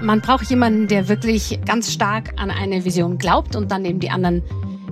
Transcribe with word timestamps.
man 0.00 0.20
braucht 0.20 0.48
jemanden, 0.50 0.88
der 0.88 1.08
wirklich 1.08 1.58
ganz 1.64 1.92
stark 1.92 2.34
an 2.36 2.50
eine 2.50 2.84
Vision 2.84 3.18
glaubt 3.18 3.56
und 3.56 3.70
dann 3.70 3.84
eben 3.84 4.00
die 4.00 4.10
anderen 4.10 4.42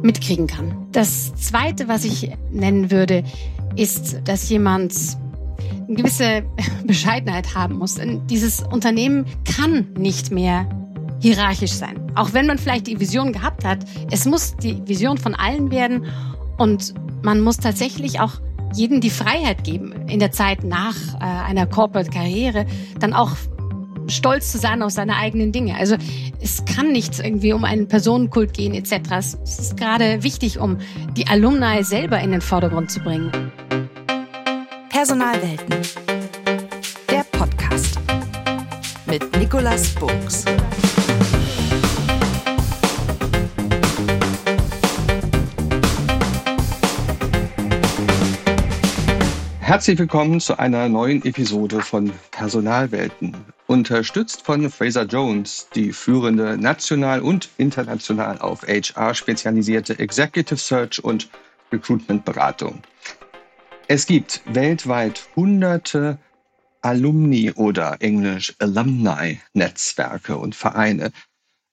mitkriegen 0.03 0.47
kann. 0.47 0.87
Das 0.93 1.35
Zweite, 1.35 1.89
was 1.89 2.05
ich 2.05 2.31
nennen 2.51 2.91
würde, 2.91 3.25
ist, 3.77 4.21
dass 4.25 4.49
jemand 4.49 4.95
eine 5.87 5.97
gewisse 5.97 6.43
Bescheidenheit 6.87 7.55
haben 7.55 7.79
muss. 7.79 7.95
Denn 7.95 8.27
dieses 8.27 8.63
Unternehmen 8.63 9.27
kann 9.45 9.89
nicht 9.99 10.31
mehr 10.31 10.69
hierarchisch 11.21 11.73
sein. 11.73 12.13
Auch 12.15 12.33
wenn 12.33 12.47
man 12.47 12.59
vielleicht 12.59 12.87
die 12.87 13.01
Vision 13.01 13.33
gehabt 13.33 13.65
hat, 13.65 13.79
es 14.11 14.27
muss 14.27 14.57
die 14.57 14.87
Vision 14.87 15.17
von 15.17 15.35
allen 15.35 15.71
werden 15.71 16.07
und 16.59 16.95
man 17.23 17.41
muss 17.41 17.57
tatsächlich 17.57 18.21
auch 18.21 18.33
jedem 18.75 19.01
die 19.01 19.11
Freiheit 19.11 19.65
geben, 19.65 19.93
in 20.09 20.19
der 20.19 20.33
Zeit 20.33 20.65
nach 20.65 20.97
äh, 21.15 21.25
einer 21.25 21.67
Corporate-Karriere 21.67 22.67
dann 22.99 23.15
auch 23.15 23.31
stolz 24.09 24.53
zu 24.53 24.59
sein 24.59 24.83
auf 24.83 24.93
seine 24.93 25.17
eigenen 25.17 25.53
Dinge. 25.53 25.77
Also 25.77 25.97
es 26.41 26.65
kann 26.65 26.93
nicht 26.93 27.19
irgendwie 27.19 27.53
um 27.53 27.65
einen 27.65 27.89
Personenkult 27.89 28.55
gehen 28.55 28.75
etc. 28.75 28.93
Es 29.13 29.35
ist 29.59 29.77
gerade 29.77 30.23
wichtig, 30.23 30.59
um 30.59 30.79
die 31.17 31.27
Alumni 31.27 31.83
selber 31.85 32.21
in 32.21 32.33
den 32.33 32.41
Vordergrund 32.41 32.91
zu 32.91 33.01
bringen. 33.01 33.31
Personalwelten. 34.91 35.77
Der 37.11 37.25
Podcast 37.33 37.99
mit 39.07 39.37
Nicolas 39.39 39.95
Burgs. 39.95 40.45
Herzlich 49.61 49.99
willkommen 49.99 50.41
zu 50.41 50.59
einer 50.59 50.89
neuen 50.89 51.25
Episode 51.25 51.81
von 51.81 52.13
Personalwelten. 52.31 53.35
Unterstützt 53.67 54.43
von 54.43 54.71
Fraser 54.71 55.05
Jones, 55.05 55.69
die 55.75 55.93
führende 55.93 56.59
national 56.59 57.21
und 57.23 57.49
international 57.57 58.39
auf 58.39 58.63
HR 58.67 59.15
spezialisierte 59.15 59.99
Executive 59.99 60.59
Search 60.59 61.03
und 61.03 61.31
Recruitment 61.73 62.27
Beratung. 62.27 62.83
Es 63.89 64.05
gibt 64.07 64.43
weltweit 64.47 65.29
hunderte 65.35 66.19
Alumni 66.83 67.53
oder 67.53 67.97
englisch 68.01 68.55
Alumni-Netzwerke 68.59 70.37
und 70.37 70.55
Vereine. 70.55 71.11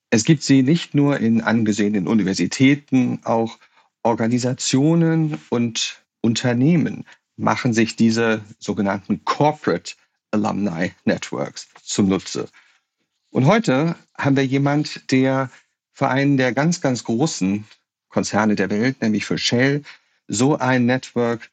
Es 0.09 0.23
gibt 0.23 0.43
sie 0.43 0.63
nicht 0.63 0.93
nur 0.95 1.19
in 1.19 1.41
angesehenen 1.41 2.07
Universitäten, 2.07 3.19
auch 3.25 3.57
Organisationen 4.03 5.37
und 5.49 6.01
Unternehmen 6.21 7.05
machen 7.35 7.73
sich 7.73 7.97
diese 7.97 8.41
sogenannten 8.59 9.25
Corporate 9.25 9.95
Alumni 10.31 10.91
Networks 11.05 11.67
zunutze. 11.83 12.47
Und 13.29 13.45
heute 13.45 13.95
haben 14.17 14.35
wir 14.35 14.45
jemand, 14.45 15.11
der 15.11 15.49
für 15.93 16.07
einen 16.07 16.37
der 16.37 16.53
ganz, 16.53 16.81
ganz 16.81 17.03
großen 17.03 17.65
Konzerne 18.09 18.55
der 18.55 18.69
Welt, 18.69 19.01
nämlich 19.01 19.25
für 19.25 19.37
Shell, 19.37 19.83
so 20.27 20.57
ein 20.57 20.85
Network 20.85 21.49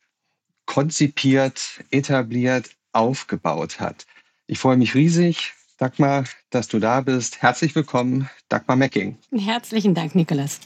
konzipiert, 0.67 1.81
etabliert, 1.91 2.71
aufgebaut 2.93 3.81
hat. 3.81 4.07
Ich 4.47 4.59
freue 4.59 4.77
mich 4.77 4.95
riesig, 4.95 5.55
Dagmar, 5.79 6.25
dass 6.51 6.69
du 6.69 6.79
da 6.79 7.01
bist. 7.01 7.41
Herzlich 7.43 7.75
willkommen, 7.75 8.29
Dagmar 8.49 8.77
Mecking. 8.77 9.17
Herzlichen 9.33 9.95
Dank, 9.95 10.15
Nikolas. 10.15 10.61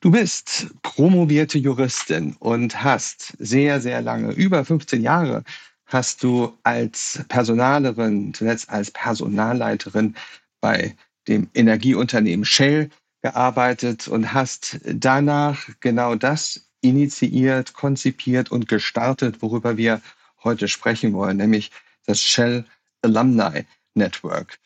Du 0.00 0.10
bist 0.10 0.66
promovierte 0.82 1.58
Juristin 1.58 2.34
und 2.40 2.82
hast 2.82 3.36
sehr, 3.38 3.80
sehr 3.80 4.02
lange, 4.02 4.32
über 4.32 4.64
15 4.64 5.00
Jahre, 5.00 5.44
hast 5.92 6.22
du 6.22 6.56
als 6.62 7.24
Personalerin, 7.28 8.34
zuletzt 8.34 8.70
als 8.70 8.90
Personalleiterin 8.90 10.14
bei 10.60 10.96
dem 11.28 11.48
Energieunternehmen 11.54 12.44
Shell 12.44 12.90
gearbeitet 13.22 14.08
und 14.08 14.32
hast 14.32 14.80
danach 14.84 15.68
genau 15.80 16.14
das 16.14 16.68
initiiert, 16.80 17.72
konzipiert 17.74 18.50
und 18.50 18.68
gestartet, 18.68 19.40
worüber 19.40 19.76
wir 19.76 20.02
heute 20.42 20.66
sprechen 20.68 21.12
wollen, 21.12 21.36
nämlich 21.36 21.70
das 22.06 22.20
Shell 22.20 22.64
Alumni 23.02 23.64
Network. 23.94 24.58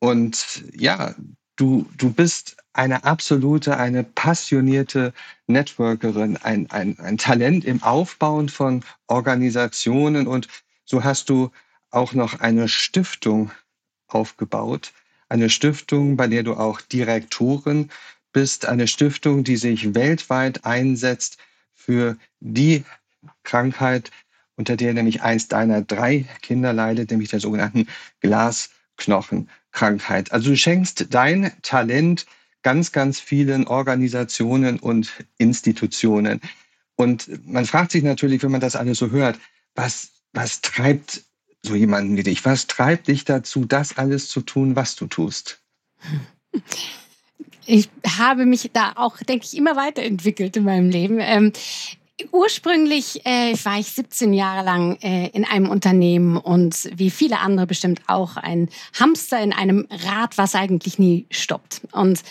Und 0.00 0.64
ja, 0.74 1.14
du, 1.56 1.86
du 1.96 2.12
bist 2.12 2.56
eine 2.72 3.04
absolute, 3.04 3.76
eine 3.76 4.02
passionierte 4.02 5.12
Networkerin, 5.46 6.36
ein, 6.38 6.70
ein, 6.70 6.98
ein 6.98 7.18
Talent 7.18 7.64
im 7.64 7.82
Aufbauen 7.82 8.48
von 8.48 8.82
Organisationen 9.06 10.26
und 10.26 10.48
so 10.90 11.04
hast 11.04 11.30
du 11.30 11.52
auch 11.90 12.12
noch 12.14 12.40
eine 12.40 12.68
Stiftung 12.68 13.52
aufgebaut, 14.08 14.92
eine 15.28 15.48
Stiftung, 15.48 16.16
bei 16.16 16.26
der 16.26 16.42
du 16.42 16.54
auch 16.54 16.80
Direktorin 16.80 17.90
bist, 18.32 18.66
eine 18.66 18.88
Stiftung, 18.88 19.44
die 19.44 19.56
sich 19.56 19.94
weltweit 19.94 20.64
einsetzt 20.64 21.38
für 21.74 22.16
die 22.40 22.82
Krankheit, 23.44 24.10
unter 24.56 24.76
der 24.76 24.92
nämlich 24.92 25.22
eins 25.22 25.46
deiner 25.46 25.80
drei 25.80 26.26
Kinder 26.42 26.72
leidet, 26.72 27.12
nämlich 27.12 27.30
der 27.30 27.38
sogenannten 27.38 27.86
Glasknochenkrankheit. 28.20 30.32
Also 30.32 30.50
du 30.50 30.56
schenkst 30.56 31.06
dein 31.10 31.52
Talent 31.62 32.26
ganz, 32.62 32.90
ganz 32.90 33.20
vielen 33.20 33.68
Organisationen 33.68 34.80
und 34.80 35.12
Institutionen. 35.38 36.40
Und 36.96 37.46
man 37.46 37.64
fragt 37.64 37.92
sich 37.92 38.02
natürlich, 38.02 38.42
wenn 38.42 38.50
man 38.50 38.60
das 38.60 38.74
alles 38.74 38.98
so 38.98 39.12
hört, 39.12 39.38
was, 39.76 40.10
was 40.32 40.60
treibt 40.60 41.22
so 41.62 41.74
jemanden 41.74 42.16
wie 42.16 42.22
dich? 42.22 42.44
Was 42.44 42.66
treibt 42.66 43.08
dich 43.08 43.24
dazu, 43.24 43.64
das 43.64 43.98
alles 43.98 44.28
zu 44.28 44.40
tun, 44.40 44.76
was 44.76 44.96
du 44.96 45.06
tust? 45.06 45.60
Ich 47.66 47.88
habe 48.18 48.46
mich 48.46 48.70
da 48.72 48.92
auch, 48.96 49.18
denke 49.18 49.44
ich, 49.44 49.56
immer 49.56 49.76
weiterentwickelt 49.76 50.56
in 50.56 50.64
meinem 50.64 50.90
Leben. 50.90 51.18
Ähm, 51.20 51.52
Ursprünglich 52.32 53.24
äh, 53.24 53.54
war 53.64 53.78
ich 53.78 53.86
17 53.92 54.32
Jahre 54.32 54.64
lang 54.64 54.96
äh, 55.00 55.28
in 55.28 55.44
einem 55.44 55.68
Unternehmen 55.68 56.36
und 56.36 56.90
wie 56.94 57.10
viele 57.10 57.38
andere 57.38 57.66
bestimmt 57.66 58.02
auch 58.06 58.36
ein 58.36 58.68
Hamster 58.98 59.40
in 59.40 59.52
einem 59.52 59.86
Rad, 59.90 60.36
was 60.36 60.54
eigentlich 60.54 60.98
nie 60.98 61.26
stoppt. 61.30 61.82
Und 61.92 62.22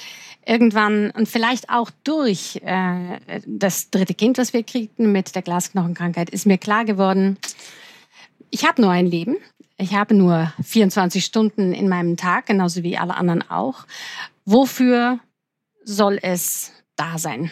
irgendwann 0.45 1.11
und 1.11 1.27
vielleicht 1.27 1.69
auch 1.69 1.89
durch 2.03 2.61
äh, 2.63 3.19
das 3.45 3.89
dritte 3.89 4.13
Kind, 4.13 4.37
was 4.37 4.53
wir 4.53 4.63
kriegten 4.63 5.11
mit 5.11 5.35
der 5.35 5.41
Glasknochenkrankheit, 5.41 6.29
ist 6.29 6.45
mir 6.45 6.57
klar 6.57 6.85
geworden, 6.85 7.37
ich 8.51 8.65
habe 8.65 8.81
nur 8.81 8.91
ein 8.91 9.05
Leben. 9.05 9.37
Ich 9.77 9.93
habe 9.93 10.13
nur 10.13 10.51
24 10.63 11.23
Stunden 11.23 11.73
in 11.73 11.87
meinem 11.87 12.17
Tag, 12.17 12.47
genauso 12.47 12.83
wie 12.83 12.97
alle 12.97 13.15
anderen 13.15 13.49
auch. 13.49 13.85
Wofür 14.45 15.19
soll 15.83 16.19
es 16.21 16.71
da 16.95 17.17
sein? 17.17 17.51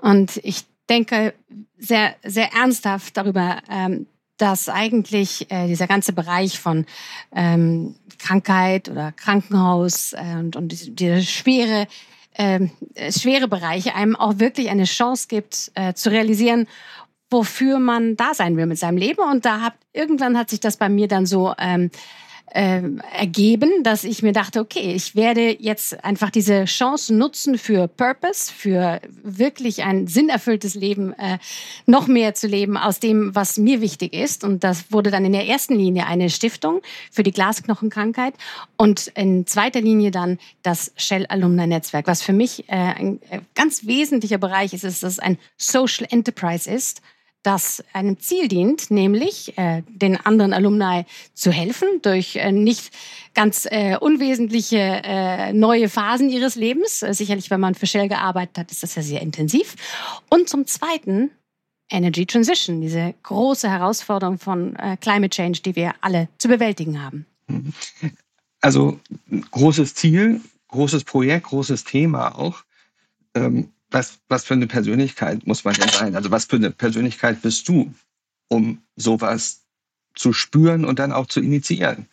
Und 0.00 0.38
ich 0.38 0.64
denke 0.88 1.34
sehr, 1.78 2.16
sehr 2.24 2.52
ernsthaft 2.52 3.16
darüber, 3.16 3.58
ähm, 3.70 4.06
dass 4.36 4.68
eigentlich 4.68 5.50
äh, 5.50 5.66
dieser 5.66 5.86
ganze 5.86 6.12
Bereich 6.12 6.58
von 6.58 6.86
ähm, 7.32 7.96
Krankheit 8.18 8.88
oder 8.88 9.12
Krankenhaus 9.12 10.12
äh, 10.12 10.36
und, 10.38 10.56
und 10.56 10.68
diese, 10.68 11.22
schwere, 11.22 11.86
äh, 12.34 12.68
schwere 13.10 13.48
Bereiche 13.48 13.94
einem 13.94 14.16
auch 14.16 14.38
wirklich 14.38 14.70
eine 14.70 14.84
Chance 14.84 15.26
gibt, 15.28 15.72
zu 15.94 16.10
realisieren, 16.10 16.66
wofür 17.30 17.78
man 17.78 18.16
da 18.16 18.34
sein 18.34 18.56
will 18.56 18.66
mit 18.66 18.78
seinem 18.78 18.96
Leben. 18.96 19.22
Und 19.22 19.44
da 19.44 19.60
hat 19.60 19.74
irgendwann 19.92 20.38
hat 20.38 20.50
sich 20.50 20.60
das 20.60 20.76
bei 20.76 20.88
mir 20.88 21.08
dann 21.08 21.26
so 21.26 21.54
ähm, 21.58 21.90
äh, 22.52 22.82
ergeben, 23.12 23.82
dass 23.82 24.04
ich 24.04 24.22
mir 24.22 24.32
dachte, 24.32 24.60
okay, 24.60 24.94
ich 24.94 25.14
werde 25.14 25.56
jetzt 25.60 26.04
einfach 26.04 26.30
diese 26.30 26.64
Chance 26.64 27.14
nutzen 27.14 27.58
für 27.58 27.88
Purpose, 27.88 28.52
für 28.52 29.00
wirklich 29.22 29.82
ein 29.82 30.06
sinnerfülltes 30.06 30.74
Leben, 30.74 31.12
äh, 31.14 31.38
noch 31.86 32.06
mehr 32.06 32.34
zu 32.34 32.46
leben 32.46 32.76
aus 32.76 33.00
dem, 33.00 33.34
was 33.34 33.58
mir 33.58 33.80
wichtig 33.80 34.14
ist. 34.14 34.44
Und 34.44 34.64
das 34.64 34.90
wurde 34.90 35.10
dann 35.10 35.24
in 35.24 35.32
der 35.32 35.46
ersten 35.46 35.74
Linie 35.74 36.06
eine 36.06 36.30
Stiftung 36.30 36.80
für 37.10 37.22
die 37.22 37.32
Glasknochenkrankheit 37.32 38.34
und 38.76 39.08
in 39.08 39.46
zweiter 39.46 39.80
Linie 39.80 40.10
dann 40.10 40.38
das 40.62 40.92
Shell 40.96 41.26
Alumni 41.26 41.66
Netzwerk, 41.66 42.06
was 42.06 42.22
für 42.22 42.32
mich 42.32 42.68
äh, 42.68 42.76
ein 42.76 43.20
äh, 43.30 43.40
ganz 43.54 43.86
wesentlicher 43.86 44.38
Bereich 44.38 44.72
ist, 44.72 44.84
ist, 44.84 45.02
dass 45.02 45.12
es 45.12 45.18
ein 45.18 45.38
Social 45.56 46.06
Enterprise 46.10 46.70
ist 46.70 47.02
das 47.42 47.82
einem 47.92 48.18
Ziel 48.18 48.48
dient, 48.48 48.90
nämlich 48.90 49.56
äh, 49.56 49.82
den 49.88 50.16
anderen 50.16 50.52
Alumni 50.52 51.04
zu 51.34 51.50
helfen 51.50 51.88
durch 52.02 52.36
äh, 52.36 52.52
nicht 52.52 52.90
ganz 53.34 53.66
äh, 53.70 53.96
unwesentliche 53.96 54.78
äh, 54.78 55.52
neue 55.52 55.88
Phasen 55.88 56.30
ihres 56.30 56.56
Lebens. 56.56 57.02
Äh, 57.02 57.14
sicherlich, 57.14 57.50
wenn 57.50 57.60
man 57.60 57.74
für 57.74 57.86
Shell 57.86 58.08
gearbeitet 58.08 58.58
hat, 58.58 58.70
ist 58.70 58.82
das 58.82 58.94
ja 58.96 59.02
sehr 59.02 59.22
intensiv. 59.22 59.76
Und 60.28 60.48
zum 60.48 60.66
Zweiten 60.66 61.30
Energy 61.90 62.26
Transition, 62.26 62.80
diese 62.80 63.14
große 63.22 63.70
Herausforderung 63.70 64.38
von 64.38 64.76
äh, 64.76 64.96
Climate 64.98 65.30
Change, 65.30 65.60
die 65.62 65.76
wir 65.76 65.94
alle 66.00 66.28
zu 66.38 66.48
bewältigen 66.48 67.02
haben. 67.02 67.24
Also 68.60 68.98
großes 69.50 69.94
Ziel, 69.94 70.40
großes 70.68 71.04
Projekt, 71.04 71.46
großes 71.46 71.84
Thema 71.84 72.36
auch. 72.38 72.64
Ähm, 73.34 73.72
was, 73.90 74.18
was 74.28 74.44
für 74.44 74.54
eine 74.54 74.66
Persönlichkeit 74.66 75.46
muss 75.46 75.64
man 75.64 75.74
denn 75.74 75.88
sein? 75.88 76.16
Also 76.16 76.30
was 76.30 76.44
für 76.44 76.56
eine 76.56 76.70
Persönlichkeit 76.70 77.42
bist 77.42 77.68
du, 77.68 77.94
um 78.48 78.82
sowas 78.96 79.62
zu 80.14 80.32
spüren 80.32 80.84
und 80.84 80.98
dann 80.98 81.12
auch 81.12 81.26
zu 81.26 81.40
initiieren? 81.40 82.06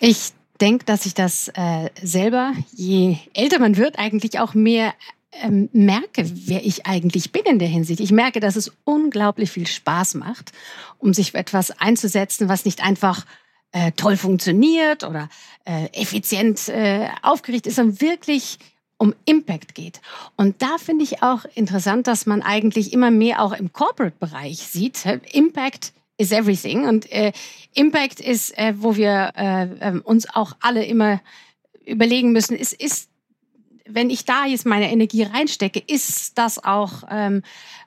Ich 0.00 0.32
denke, 0.60 0.84
dass 0.84 1.06
ich 1.06 1.14
das 1.14 1.48
äh, 1.48 1.90
selber, 2.02 2.54
je 2.72 3.16
älter 3.34 3.58
man 3.58 3.76
wird, 3.76 3.98
eigentlich 3.98 4.40
auch 4.40 4.54
mehr 4.54 4.94
ähm, 5.32 5.68
merke, 5.72 6.30
wer 6.46 6.64
ich 6.64 6.86
eigentlich 6.86 7.32
bin 7.32 7.42
in 7.44 7.58
der 7.58 7.68
Hinsicht. 7.68 8.00
Ich 8.00 8.12
merke, 8.12 8.40
dass 8.40 8.56
es 8.56 8.72
unglaublich 8.84 9.50
viel 9.50 9.66
Spaß 9.66 10.14
macht, 10.14 10.52
um 10.98 11.14
sich 11.14 11.32
für 11.32 11.38
etwas 11.38 11.70
einzusetzen, 11.70 12.48
was 12.48 12.64
nicht 12.64 12.82
einfach 12.82 13.24
äh, 13.72 13.92
toll 13.92 14.16
funktioniert 14.16 15.04
oder 15.04 15.28
äh, 15.64 15.86
effizient 15.92 16.68
äh, 16.68 17.08
aufgerichtet 17.22 17.68
ist, 17.68 17.76
sondern 17.76 18.00
wirklich 18.00 18.58
um 19.02 19.16
Impact 19.24 19.74
geht. 19.74 20.00
Und 20.36 20.62
da 20.62 20.78
finde 20.78 21.02
ich 21.02 21.24
auch 21.24 21.44
interessant, 21.56 22.06
dass 22.06 22.24
man 22.24 22.40
eigentlich 22.40 22.92
immer 22.92 23.10
mehr 23.10 23.42
auch 23.42 23.52
im 23.52 23.72
Corporate-Bereich 23.72 24.58
sieht. 24.58 25.04
Impact 25.32 25.92
is 26.18 26.30
everything. 26.30 26.86
Und 26.86 27.10
äh, 27.10 27.32
Impact 27.74 28.20
ist, 28.20 28.56
äh, 28.56 28.74
wo 28.76 28.94
wir 28.94 29.32
äh, 29.34 29.66
ähm, 29.80 30.02
uns 30.04 30.32
auch 30.32 30.52
alle 30.60 30.84
immer 30.84 31.20
überlegen 31.84 32.30
müssen, 32.30 32.56
ist, 32.56 32.74
ist 32.74 33.08
wenn 33.86 34.08
ich 34.08 34.24
da 34.24 34.46
jetzt 34.46 34.66
meine 34.66 34.92
Energie 34.92 35.24
reinstecke, 35.24 35.82
ist 35.84 36.38
das 36.38 36.62
auch 36.62 37.02
ähm, 37.10 37.42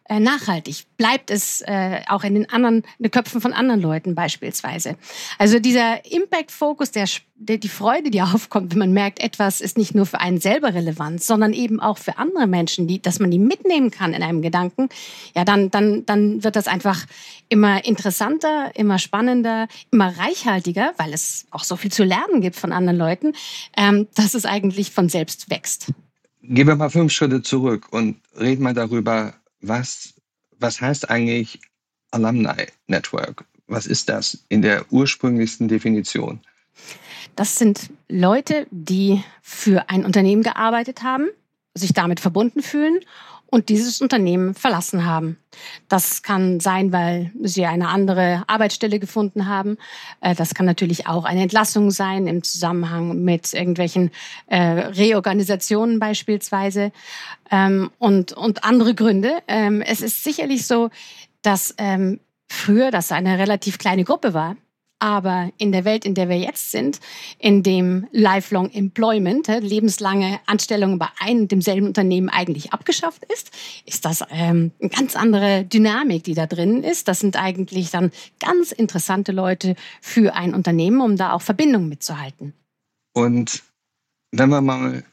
äh, 0.07 0.19
nachhaltig? 0.19 0.85
Bleibt 0.97 1.31
es 1.31 1.61
äh, 1.61 2.01
auch 2.07 2.23
in 2.23 2.35
den 2.35 2.49
anderen, 2.49 2.77
in 2.97 3.03
den 3.03 3.11
Köpfen 3.11 3.41
von 3.41 3.53
anderen 3.53 3.81
Leuten 3.81 4.15
beispielsweise? 4.15 4.97
Also 5.37 5.59
dieser 5.59 6.05
Impact-Fokus, 6.05 6.91
der, 6.91 7.05
der, 7.35 7.57
die 7.57 7.69
Freude, 7.69 8.11
die 8.11 8.21
aufkommt, 8.21 8.71
wenn 8.71 8.79
man 8.79 8.93
merkt, 8.93 9.19
etwas 9.19 9.61
ist 9.61 9.77
nicht 9.77 9.95
nur 9.95 10.05
für 10.05 10.19
einen 10.19 10.39
selber 10.39 10.73
relevant, 10.73 11.23
sondern 11.23 11.53
eben 11.53 11.79
auch 11.79 11.97
für 11.97 12.17
andere 12.17 12.47
Menschen, 12.47 12.87
die, 12.87 13.01
dass 13.01 13.19
man 13.19 13.31
die 13.31 13.39
mitnehmen 13.39 13.91
kann 13.91 14.13
in 14.13 14.23
einem 14.23 14.41
Gedanken, 14.41 14.89
ja, 15.35 15.43
dann, 15.43 15.71
dann, 15.71 16.05
dann 16.05 16.43
wird 16.43 16.55
das 16.55 16.67
einfach 16.67 17.05
immer 17.49 17.85
interessanter, 17.85 18.71
immer 18.75 18.99
spannender, 18.99 19.67
immer 19.91 20.17
reichhaltiger, 20.17 20.93
weil 20.97 21.13
es 21.13 21.45
auch 21.51 21.63
so 21.63 21.75
viel 21.75 21.91
zu 21.91 22.03
lernen 22.03 22.41
gibt 22.41 22.55
von 22.55 22.71
anderen 22.71 22.97
Leuten, 22.97 23.33
ähm, 23.77 24.07
dass 24.15 24.33
es 24.33 24.45
eigentlich 24.45 24.91
von 24.91 25.09
selbst 25.09 25.49
wächst. 25.49 25.91
Gehen 26.43 26.67
wir 26.67 26.75
mal 26.75 26.89
fünf 26.89 27.11
Schritte 27.11 27.41
zurück 27.41 27.87
und 27.91 28.17
reden 28.39 28.63
mal 28.63 28.73
darüber, 28.73 29.33
was, 29.67 30.13
was 30.59 30.81
heißt 30.81 31.09
eigentlich 31.09 31.59
Alumni 32.11 32.67
Network? 32.87 33.45
Was 33.67 33.87
ist 33.87 34.09
das 34.09 34.45
in 34.49 34.61
der 34.61 34.85
ursprünglichsten 34.91 35.67
Definition? 35.67 36.39
Das 37.35 37.57
sind 37.57 37.89
Leute, 38.07 38.67
die 38.71 39.23
für 39.41 39.89
ein 39.89 40.05
Unternehmen 40.05 40.43
gearbeitet 40.43 41.03
haben, 41.03 41.27
sich 41.73 41.93
damit 41.93 42.19
verbunden 42.19 42.61
fühlen 42.61 42.99
und 43.47 43.69
dieses 43.69 44.01
Unternehmen 44.01 44.53
verlassen 44.53 45.05
haben. 45.05 45.37
Das 45.87 46.23
kann 46.23 46.59
sein, 46.59 46.91
weil 46.91 47.31
sie 47.41 47.65
eine 47.65 47.89
andere 47.89 48.43
Arbeitsstelle 48.47 48.99
gefunden 48.99 49.47
haben. 49.47 49.77
Äh, 50.21 50.35
das 50.35 50.53
kann 50.53 50.65
natürlich 50.65 51.07
auch 51.07 51.25
eine 51.25 51.41
Entlassung 51.41 51.91
sein 51.91 52.27
im 52.27 52.43
Zusammenhang 52.43 53.23
mit 53.23 53.53
irgendwelchen 53.53 54.11
äh, 54.47 54.57
Reorganisationen 54.57 55.99
beispielsweise 55.99 56.91
ähm, 57.51 57.91
und, 57.99 58.33
und 58.33 58.63
andere 58.63 58.95
Gründe. 58.95 59.39
Ähm, 59.47 59.81
es 59.81 60.01
ist 60.01 60.23
sicherlich 60.23 60.67
so, 60.67 60.89
dass 61.41 61.75
ähm, 61.77 62.19
früher 62.49 62.91
das 62.91 63.11
eine 63.11 63.37
relativ 63.37 63.77
kleine 63.77 64.03
Gruppe 64.03 64.33
war, 64.33 64.55
aber 64.99 65.51
in 65.57 65.71
der 65.71 65.85
Welt, 65.85 66.05
in 66.05 66.15
der 66.15 66.29
wir 66.29 66.37
jetzt 66.37 66.71
sind, 66.71 66.99
in 67.37 67.63
dem 67.63 68.07
Lifelong 68.11 68.71
Employment, 68.71 69.47
lebenslange 69.47 70.39
Anstellung 70.45 70.97
bei 70.97 71.07
einem 71.19 71.41
und 71.41 71.51
demselben 71.51 71.87
Unternehmen 71.87 72.29
eigentlich 72.29 72.73
abgeschafft 72.73 73.23
ist, 73.25 73.51
ist 73.85 74.05
das 74.05 74.23
ähm, 74.31 74.71
eine 74.79 74.89
ganz 74.89 75.15
andere 75.15 75.65
Dynamik, 75.65 76.23
die 76.23 76.33
da 76.33 76.45
drin 76.45 76.83
ist. 76.83 77.07
Das 77.07 77.19
sind 77.19 77.35
eigentlich 77.35 77.91
dann 77.91 78.11
ganz 78.39 78.71
interessante 78.71 79.31
Leute 79.31 79.75
für 80.01 80.33
ein 80.33 80.53
Unternehmen, 80.53 81.01
um 81.01 81.17
da 81.17 81.33
auch 81.33 81.41
Verbindungen 81.41 81.89
mitzuhalten. 81.89 82.53
Und 83.13 83.63
wenn 84.31 84.49
wir 84.49 84.61
mal 84.61 85.03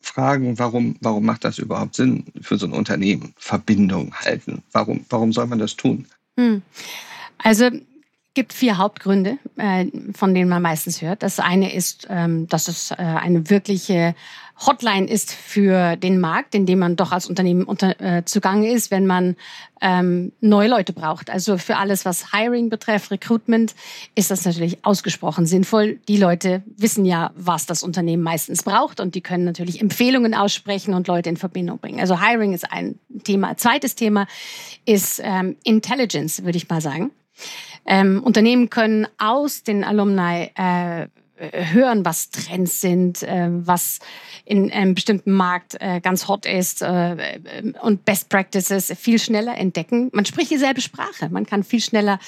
fragen, 0.00 0.58
warum, 0.58 0.96
warum 1.00 1.24
macht 1.24 1.44
das 1.44 1.58
überhaupt 1.58 1.94
Sinn 1.94 2.24
für 2.40 2.58
so 2.58 2.66
ein 2.66 2.72
Unternehmen? 2.72 3.34
Verbindung 3.36 4.14
halten. 4.14 4.62
Warum, 4.72 5.04
warum 5.08 5.32
soll 5.32 5.46
man 5.46 5.58
das 5.58 5.76
tun? 5.76 6.06
Hm. 6.36 6.62
Also 7.38 7.70
gibt 8.34 8.52
vier 8.52 8.78
Hauptgründe, 8.78 9.38
äh, 9.56 9.86
von 10.14 10.34
denen 10.34 10.48
man 10.48 10.62
meistens 10.62 11.02
hört. 11.02 11.22
Das 11.22 11.38
eine 11.38 11.74
ist, 11.74 12.06
ähm, 12.08 12.48
dass 12.48 12.68
es 12.68 12.90
äh, 12.90 12.96
eine 12.96 13.50
wirkliche 13.50 14.14
Hotline 14.66 15.08
ist 15.08 15.32
für 15.32 15.96
den 15.96 16.20
Markt, 16.20 16.54
in 16.54 16.66
dem 16.66 16.78
man 16.78 16.96
doch 16.96 17.10
als 17.10 17.26
Unternehmen 17.26 17.64
unter, 17.64 18.00
äh, 18.00 18.24
zugange 18.24 18.70
ist, 18.70 18.90
wenn 18.90 19.06
man 19.06 19.36
ähm, 19.80 20.32
neue 20.40 20.68
Leute 20.68 20.92
braucht. 20.92 21.30
Also 21.30 21.58
für 21.58 21.76
alles, 21.76 22.04
was 22.04 22.32
Hiring 22.32 22.68
betrifft, 22.68 23.10
Recruitment, 23.10 23.74
ist 24.14 24.30
das 24.30 24.44
natürlich 24.44 24.84
ausgesprochen 24.84 25.46
sinnvoll. 25.46 25.98
Die 26.06 26.16
Leute 26.16 26.62
wissen 26.76 27.04
ja, 27.04 27.32
was 27.34 27.66
das 27.66 27.82
Unternehmen 27.82 28.22
meistens 28.22 28.62
braucht 28.62 29.00
und 29.00 29.14
die 29.14 29.20
können 29.20 29.44
natürlich 29.44 29.80
Empfehlungen 29.80 30.34
aussprechen 30.34 30.94
und 30.94 31.08
Leute 31.08 31.28
in 31.28 31.36
Verbindung 31.36 31.78
bringen. 31.78 31.98
Also 31.98 32.20
Hiring 32.20 32.52
ist 32.52 32.70
ein 32.70 32.98
Thema. 33.24 33.56
Zweites 33.56 33.96
Thema 33.96 34.26
ist 34.84 35.20
ähm, 35.24 35.56
Intelligence, 35.64 36.44
würde 36.44 36.58
ich 36.58 36.68
mal 36.68 36.80
sagen. 36.80 37.10
Ähm, 37.84 38.22
Unternehmen 38.22 38.70
können 38.70 39.06
aus 39.18 39.62
den 39.62 39.84
Alumni 39.84 40.50
äh, 40.54 41.08
hören, 41.50 42.04
was 42.04 42.30
Trends 42.30 42.80
sind, 42.80 43.22
äh, 43.22 43.48
was 43.50 43.98
in 44.44 44.72
einem 44.72 44.94
bestimmten 44.94 45.32
Markt 45.32 45.76
äh, 45.80 46.00
ganz 46.00 46.28
hot 46.28 46.46
ist 46.46 46.82
äh, 46.82 47.40
und 47.80 48.04
Best 48.04 48.28
Practices 48.28 48.92
viel 48.98 49.18
schneller 49.18 49.56
entdecken. 49.56 50.10
Man 50.12 50.24
spricht 50.24 50.50
dieselbe 50.50 50.80
Sprache, 50.80 51.28
man 51.30 51.46
kann 51.46 51.64
viel 51.64 51.80
schneller 51.80 52.18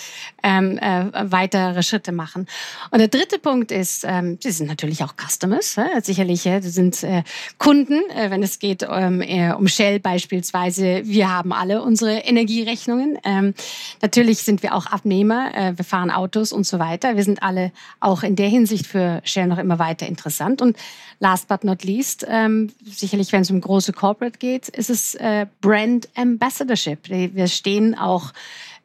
ähm, 0.42 0.78
äh, 0.78 1.10
weitere 1.30 1.82
Schritte 1.82 2.12
machen. 2.12 2.46
Und 2.90 2.98
der 2.98 3.08
dritte 3.08 3.38
Punkt 3.38 3.70
ist, 3.72 4.04
ähm, 4.06 4.38
sie 4.40 4.50
sind 4.50 4.66
natürlich 4.66 5.02
auch 5.04 5.14
Customers, 5.16 5.76
äh, 5.76 6.00
sicherlich, 6.02 6.46
äh, 6.46 6.60
sind 6.60 7.02
äh, 7.02 7.22
Kunden, 7.58 8.00
äh, 8.10 8.30
wenn 8.30 8.42
es 8.42 8.58
geht 8.58 8.86
ähm, 8.88 9.22
um 9.56 9.68
Shell 9.68 10.00
beispielsweise. 10.00 11.02
Wir 11.04 11.30
haben 11.30 11.52
alle 11.52 11.82
unsere 11.82 12.18
Energierechnungen. 12.18 13.18
Ähm, 13.24 13.54
natürlich 14.02 14.38
sind 14.38 14.62
wir 14.62 14.74
auch 14.74 14.86
Abnehmer, 14.86 15.52
äh, 15.54 15.76
wir 15.76 15.84
fahren 15.84 16.10
Autos 16.10 16.52
und 16.52 16.66
so 16.66 16.78
weiter. 16.78 17.16
Wir 17.16 17.24
sind 17.24 17.42
alle 17.42 17.72
auch 18.00 18.22
in 18.22 18.36
der 18.36 18.48
Hinsicht 18.48 18.86
für 18.86 19.03
Shell 19.24 19.46
noch 19.46 19.58
immer 19.58 19.78
weiter 19.78 20.06
interessant. 20.06 20.62
Und 20.62 20.76
last 21.20 21.48
but 21.48 21.64
not 21.64 21.84
least, 21.84 22.26
ähm, 22.28 22.70
sicherlich 22.84 23.32
wenn 23.32 23.42
es 23.42 23.50
um 23.50 23.60
große 23.60 23.92
Corporate 23.92 24.38
geht, 24.38 24.68
ist 24.68 24.90
es 24.90 25.14
äh, 25.16 25.46
Brand 25.60 26.08
Ambassadorship. 26.14 27.08
Wir 27.08 27.48
stehen 27.48 27.96
auch 27.96 28.32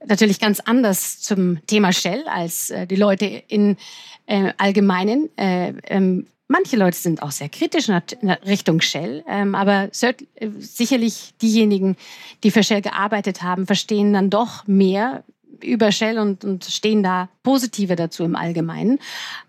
natürlich 0.06 0.40
ganz 0.40 0.60
anders 0.60 1.20
zum 1.20 1.66
Thema 1.68 1.92
Shell 1.92 2.24
als 2.28 2.70
äh, 2.70 2.88
die 2.88 2.96
Leute 2.96 3.26
in 3.26 3.78
äh, 4.26 4.54
Allgemeinen. 4.58 5.30
Äh, 5.38 5.74
ähm, 5.88 6.28
manche 6.48 6.78
Leute 6.78 6.98
sind 6.98 7.22
auch 7.22 7.32
sehr 7.32 7.50
kritisch 7.50 7.90
in 7.90 8.30
Richtung 8.30 8.82
Shell, 8.82 9.24
ähm, 9.28 9.56
aber 9.56 9.90
äh, 10.02 10.14
sicherlich 10.60 11.34
diejenigen, 11.42 11.96
die 12.44 12.52
für 12.52 12.64
Shell 12.64 12.82
gearbeitet 12.82 13.42
haben, 13.42 13.66
verstehen 13.66 14.14
dann 14.14 14.30
doch 14.30 14.68
mehr, 14.68 15.24
über 15.62 15.92
Shell 15.92 16.20
und, 16.20 16.46
und 16.46 16.66
stehen 16.66 17.04
da 17.04 17.30
positive 17.44 17.96
dazu 17.96 18.24
im 18.24 18.36
Allgemeinen 18.36 19.00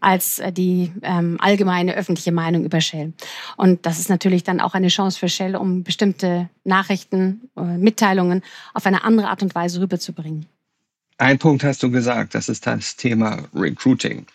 als 0.01 0.39
äh, 0.39 0.53
die 0.53 0.93
ähm, 1.03 1.37
allgemeine 1.41 1.95
öffentliche 1.95 2.33
Meinung 2.33 2.65
über 2.65 2.81
Shell. 2.81 3.13
Und 3.57 3.87
das 3.87 3.99
ist 3.99 4.11
natürlich 4.11 4.45
dann 4.45 4.61
auch 4.61 4.75
eine 4.75 4.89
Chance 4.89 5.19
für 5.19 5.29
Shell, 5.29 5.57
um 5.57 5.83
bestimmte 5.83 6.49
Nachrichten, 6.65 7.49
äh, 7.57 7.63
Mitteilungen 7.63 8.43
auf 8.75 8.87
eine 8.87 9.05
andere 9.05 9.29
Art 9.29 9.43
und 9.43 9.55
Weise 9.55 9.81
rüberzubringen. 9.81 10.47
Ein 11.19 11.39
Punkt 11.39 11.65
hast 11.65 11.83
du 11.83 11.91
gesagt, 11.91 12.35
das 12.35 12.49
ist 12.49 12.67
das 12.67 12.97
Thema 12.97 13.45
Recruiting. 13.55 14.27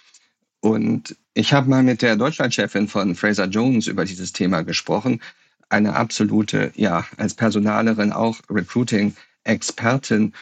Und 0.60 1.16
ich 1.34 1.54
habe 1.54 1.70
mal 1.70 1.84
mit 1.84 2.02
der 2.02 2.16
Deutschlandchefin 2.16 2.88
von 2.88 3.16
Fraser 3.16 3.46
Jones 3.46 3.88
über 3.88 4.06
dieses 4.06 4.34
Thema 4.34 4.64
gesprochen. 4.64 5.22
Eine 5.70 5.96
absolute, 5.96 6.72
ja, 6.76 7.06
als 7.18 7.34
Personalerin 7.34 8.12
auch 8.12 8.38
Recruiting-Expertin. 8.50 10.34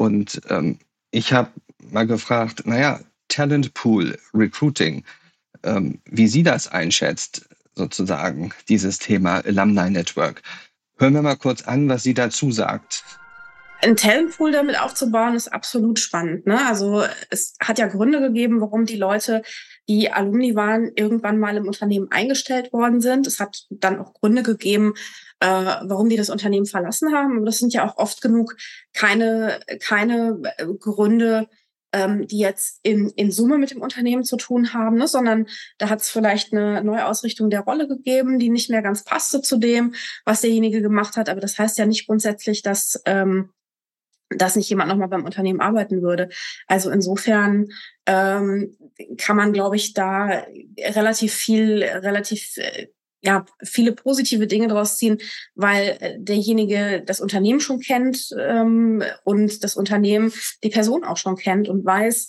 Und 0.00 0.40
ähm, 0.48 0.78
ich 1.10 1.34
habe 1.34 1.50
mal 1.90 2.06
gefragt, 2.06 2.62
naja, 2.64 3.00
Talent 3.28 3.74
Pool, 3.74 4.18
Recruiting, 4.32 5.04
ähm, 5.62 6.00
wie 6.06 6.26
sie 6.26 6.42
das 6.42 6.68
einschätzt, 6.68 7.46
sozusagen, 7.74 8.54
dieses 8.70 8.98
Thema 8.98 9.44
Alumni 9.44 9.90
Network. 9.90 10.40
Hören 10.96 11.12
wir 11.12 11.20
mal 11.20 11.36
kurz 11.36 11.60
an, 11.60 11.86
was 11.90 12.02
sie 12.02 12.14
dazu 12.14 12.50
sagt. 12.50 13.04
Ein 13.82 13.94
Talentpool 13.94 14.52
damit 14.52 14.80
aufzubauen, 14.80 15.34
ist 15.34 15.52
absolut 15.52 15.98
spannend. 15.98 16.46
Ne? 16.46 16.66
Also 16.66 17.04
es 17.28 17.56
hat 17.60 17.78
ja 17.78 17.86
Gründe 17.86 18.22
gegeben, 18.22 18.62
warum 18.62 18.86
die 18.86 18.96
Leute, 18.96 19.42
die 19.90 20.12
Alumni 20.12 20.54
waren, 20.54 20.92
irgendwann 20.94 21.40
mal 21.40 21.56
im 21.56 21.66
Unternehmen 21.66 22.12
eingestellt 22.12 22.72
worden 22.72 23.00
sind. 23.00 23.26
Es 23.26 23.40
hat 23.40 23.64
dann 23.70 23.98
auch 23.98 24.14
Gründe 24.14 24.44
gegeben, 24.44 24.94
äh, 25.40 25.48
warum 25.48 26.08
die 26.08 26.16
das 26.16 26.30
Unternehmen 26.30 26.66
verlassen 26.66 27.12
haben. 27.12 27.36
Aber 27.36 27.46
das 27.46 27.58
sind 27.58 27.72
ja 27.72 27.88
auch 27.88 27.96
oft 27.96 28.22
genug 28.22 28.54
keine, 28.92 29.58
keine 29.80 30.40
äh, 30.58 30.66
Gründe, 30.78 31.48
ähm, 31.92 32.28
die 32.28 32.38
jetzt 32.38 32.78
in, 32.84 33.08
in 33.16 33.32
Summe 33.32 33.58
mit 33.58 33.72
dem 33.72 33.82
Unternehmen 33.82 34.22
zu 34.22 34.36
tun 34.36 34.74
haben, 34.74 34.94
ne? 34.94 35.08
sondern 35.08 35.48
da 35.78 35.88
hat 35.88 36.02
es 36.02 36.08
vielleicht 36.08 36.52
eine 36.52 36.84
Neuausrichtung 36.84 37.50
der 37.50 37.62
Rolle 37.62 37.88
gegeben, 37.88 38.38
die 38.38 38.48
nicht 38.48 38.70
mehr 38.70 38.82
ganz 38.82 39.02
passte 39.02 39.42
zu 39.42 39.58
dem, 39.58 39.94
was 40.24 40.42
derjenige 40.42 40.82
gemacht 40.82 41.16
hat. 41.16 41.28
Aber 41.28 41.40
das 41.40 41.58
heißt 41.58 41.78
ja 41.78 41.86
nicht 41.86 42.06
grundsätzlich, 42.06 42.62
dass, 42.62 43.02
ähm, 43.06 43.50
dass 44.30 44.56
nicht 44.56 44.70
jemand 44.70 44.88
nochmal 44.88 45.08
beim 45.08 45.24
Unternehmen 45.24 45.60
arbeiten 45.60 46.02
würde. 46.02 46.28
Also 46.66 46.90
insofern 46.90 47.68
ähm, 48.06 48.76
kann 49.18 49.36
man, 49.36 49.52
glaube 49.52 49.76
ich, 49.76 49.92
da 49.92 50.44
relativ 50.78 51.34
viel, 51.34 51.82
relativ 51.82 52.56
äh, 52.56 52.88
ja, 53.22 53.44
viele 53.62 53.92
positive 53.92 54.46
Dinge 54.46 54.68
daraus 54.68 54.96
ziehen, 54.96 55.18
weil 55.54 55.98
äh, 56.00 56.16
derjenige 56.18 57.02
das 57.04 57.20
Unternehmen 57.20 57.60
schon 57.60 57.80
kennt 57.80 58.30
ähm, 58.38 59.02
und 59.24 59.62
das 59.62 59.76
Unternehmen 59.76 60.32
die 60.64 60.70
Person 60.70 61.04
auch 61.04 61.18
schon 61.18 61.36
kennt 61.36 61.68
und 61.68 61.84
weiß, 61.84 62.28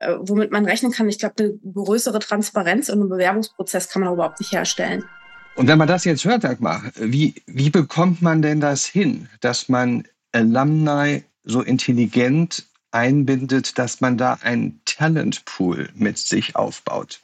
äh, 0.00 0.14
womit 0.18 0.50
man 0.50 0.64
rechnen 0.64 0.92
kann. 0.92 1.08
Ich 1.08 1.18
glaube, 1.18 1.34
eine 1.38 1.58
größere 1.72 2.18
Transparenz 2.18 2.88
in 2.88 3.00
einem 3.00 3.08
Bewerbungsprozess 3.08 3.88
kann 3.88 4.02
man 4.02 4.12
überhaupt 4.12 4.40
nicht 4.40 4.52
herstellen. 4.52 5.04
Und 5.54 5.68
wenn 5.68 5.78
man 5.78 5.86
das 5.86 6.04
jetzt 6.04 6.24
hört, 6.24 6.42
Dagmar, 6.42 6.82
wie, 6.96 7.34
wie 7.46 7.70
bekommt 7.70 8.20
man 8.20 8.42
denn 8.42 8.60
das 8.60 8.86
hin, 8.86 9.28
dass 9.40 9.68
man 9.68 10.04
Alumni 10.32 11.22
so 11.44 11.60
intelligent 11.60 12.64
einbindet, 12.90 13.78
dass 13.78 14.00
man 14.00 14.16
da 14.16 14.38
einen 14.42 14.80
Talentpool 14.84 15.90
mit 15.94 16.18
sich 16.18 16.56
aufbaut? 16.56 17.20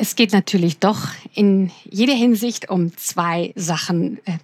Es 0.00 0.14
geht 0.14 0.32
natürlich 0.32 0.78
doch 0.78 1.08
in 1.34 1.70
jeder 1.84 2.14
Hinsicht 2.14 2.70
um 2.70 2.96
zwei 2.96 3.52
Sachen. 3.56 4.18
Äh, 4.26 4.38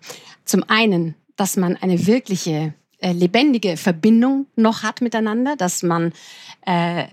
zum 0.45 0.65
einen, 0.69 1.15
dass 1.37 1.57
man 1.57 1.77
eine 1.77 2.07
wirkliche 2.07 2.75
äh, 2.99 3.13
lebendige 3.13 3.77
Verbindung 3.77 4.47
noch 4.57 4.83
hat 4.83 5.01
miteinander, 5.01 5.57
dass 5.57 5.83
man 5.83 6.13
äh, 6.67 7.05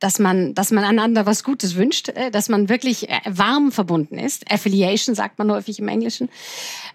dass 0.00 0.20
man, 0.20 0.54
dass 0.54 0.70
man 0.70 0.84
einander 0.84 1.26
was 1.26 1.42
Gutes 1.42 1.74
wünscht, 1.74 2.12
dass 2.30 2.48
man 2.48 2.68
wirklich 2.68 3.08
warm 3.24 3.72
verbunden 3.72 4.16
ist. 4.16 4.48
Affiliation 4.48 5.16
sagt 5.16 5.40
man 5.40 5.50
häufig 5.50 5.80
im 5.80 5.88
Englischen. 5.88 6.28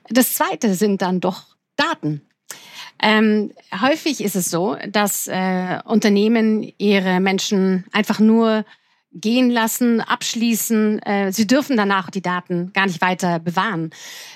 Das 0.08 0.36
zweite 0.36 0.74
sind 0.74 1.02
dann 1.02 1.20
doch 1.20 1.44
Daten. 1.76 2.22
Ähm, 3.06 3.52
häufig 3.82 4.24
ist 4.24 4.38
es 4.38 4.50
so, 4.50 4.78
dass 4.88 5.28
äh, 5.28 5.80
Unternehmen 5.84 6.72
ihre 6.78 7.20
Menschen 7.20 7.84
einfach 7.92 8.22
nur 8.22 8.64
gehen 9.12 9.52
lassen, 9.52 10.00
abschließen. 10.00 11.00
Äh, 11.00 11.34
sie 11.34 11.46
dürfen 11.46 11.76
danach 11.76 12.10
die 12.10 12.22
Daten 12.22 12.72
gar 12.72 12.86
nicht 12.86 13.02
weiter 13.02 13.40
bewahren. 13.40 13.90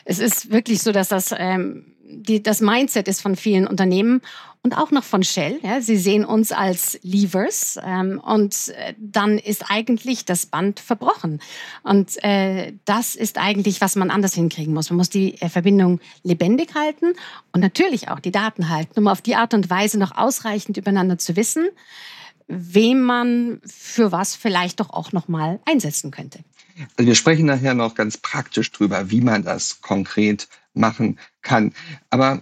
Es 0.04 0.20
ist 0.20 0.52
wirklich 0.52 0.84
so, 0.84 0.92
dass 0.92 1.08
das 1.08 1.34
ähm, 1.38 1.96
die, 2.10 2.42
das 2.42 2.62
Mindset 2.62 3.08
ist 3.08 3.22
von 3.22 3.36
vielen 3.36 3.68
Unternehmen 3.68 4.22
und 4.64 4.78
auch 4.78 4.92
noch 4.92 5.04
von 5.04 5.24
Shell. 5.24 5.60
Ja, 5.62 5.82
sie 5.82 5.98
sehen 5.98 6.26
uns 6.26 6.52
als 6.52 7.00
Levers 7.04 7.78
ähm, 7.84 8.20
und 8.20 8.70
äh, 8.70 8.94
dann 8.98 9.38
ist 9.38 9.70
eigentlich 9.70 10.26
das 10.26 10.46
Band 10.46 10.80
verbrochen. 10.80 11.40
Und 11.84 12.22
äh, 12.24 12.74
das 12.86 13.16
ist 13.16 13.38
eigentlich, 13.38 13.82
was 13.82 13.96
man 13.96 14.10
anders 14.10 14.34
hinkriegen 14.34 14.74
muss. 14.74 14.90
Man 14.90 14.98
muss 14.98 15.10
die 15.10 15.40
äh, 15.42 15.50
Verbindung 15.50 16.00
lebendig 16.24 16.76
halten 16.76 17.14
und 17.52 17.62
natürlich 17.62 18.10
auch 18.10 18.20
die 18.20 18.32
Daten 18.32 18.70
halten, 18.70 19.00
um 19.00 19.08
auf 19.08 19.22
die 19.22 19.36
Art 19.36 19.54
und 19.54 19.70
Weise 19.70 20.00
noch 20.00 20.18
ausreichend 20.18 20.78
übereinander 20.78 21.18
zu 21.18 21.36
wissen, 21.36 21.70
wem 22.48 23.02
man 23.02 23.62
für 23.66 24.12
was 24.12 24.36
vielleicht 24.36 24.80
doch 24.80 24.90
auch 24.90 25.12
noch 25.12 25.28
mal 25.28 25.60
einsetzen 25.66 26.12
könnte. 26.12 26.40
Wir 26.96 27.16
sprechen 27.16 27.48
nachher 27.48 27.74
noch 27.74 27.96
ganz 27.96 28.18
praktisch 28.18 28.72
drüber, 28.72 29.10
wie 29.10 29.22
man 29.22 29.44
das 29.44 29.82
konkret 29.82 30.48
machen 30.78 31.20
kann. 31.42 31.74
Aber 32.10 32.40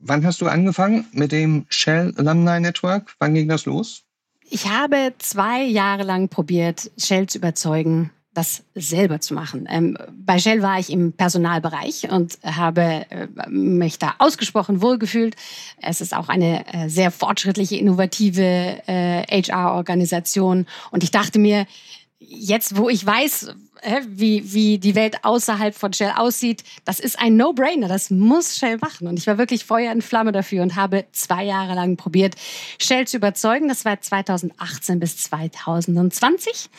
wann 0.00 0.24
hast 0.24 0.40
du 0.40 0.46
angefangen 0.46 1.06
mit 1.12 1.32
dem 1.32 1.66
Shell 1.68 2.14
Alumni 2.16 2.60
Network? 2.60 3.14
Wann 3.18 3.34
ging 3.34 3.48
das 3.48 3.66
los? 3.66 4.04
Ich 4.50 4.68
habe 4.68 5.12
zwei 5.18 5.62
Jahre 5.62 6.04
lang 6.04 6.28
probiert, 6.28 6.90
Shell 6.96 7.26
zu 7.26 7.38
überzeugen, 7.38 8.10
das 8.38 8.62
selber 8.74 9.20
zu 9.20 9.34
machen. 9.34 9.66
Ähm, 9.68 9.98
bei 10.12 10.38
Shell 10.38 10.62
war 10.62 10.78
ich 10.78 10.90
im 10.90 11.12
Personalbereich 11.12 12.10
und 12.10 12.38
habe 12.44 13.04
äh, 13.10 13.26
mich 13.48 13.98
da 13.98 14.14
ausgesprochen 14.18 14.80
wohlgefühlt. 14.80 15.34
Es 15.82 16.00
ist 16.00 16.14
auch 16.14 16.28
eine 16.28 16.64
äh, 16.72 16.88
sehr 16.88 17.10
fortschrittliche, 17.10 17.76
innovative 17.76 18.78
äh, 18.86 19.42
HR-Organisation. 19.42 20.66
Und 20.92 21.02
ich 21.02 21.10
dachte 21.10 21.38
mir, 21.38 21.66
jetzt, 22.20 22.76
wo 22.76 22.88
ich 22.88 23.04
weiß, 23.04 23.54
wie, 24.08 24.52
wie 24.52 24.78
die 24.78 24.94
Welt 24.94 25.24
außerhalb 25.24 25.74
von 25.74 25.92
Shell 25.92 26.12
aussieht, 26.16 26.64
das 26.84 27.00
ist 27.00 27.18
ein 27.18 27.36
No-Brainer. 27.36 27.88
Das 27.88 28.10
muss 28.10 28.56
Shell 28.56 28.78
machen. 28.78 29.06
Und 29.06 29.18
ich 29.18 29.26
war 29.26 29.38
wirklich 29.38 29.64
Feuer 29.64 29.92
in 29.92 30.02
Flamme 30.02 30.32
dafür 30.32 30.62
und 30.62 30.76
habe 30.76 31.06
zwei 31.12 31.44
Jahre 31.44 31.74
lang 31.74 31.96
probiert, 31.96 32.34
Shell 32.80 33.06
zu 33.06 33.16
überzeugen. 33.16 33.68
Das 33.68 33.84
war 33.84 34.00
2018 34.00 35.00
bis 35.00 35.18
2020. 35.18 36.70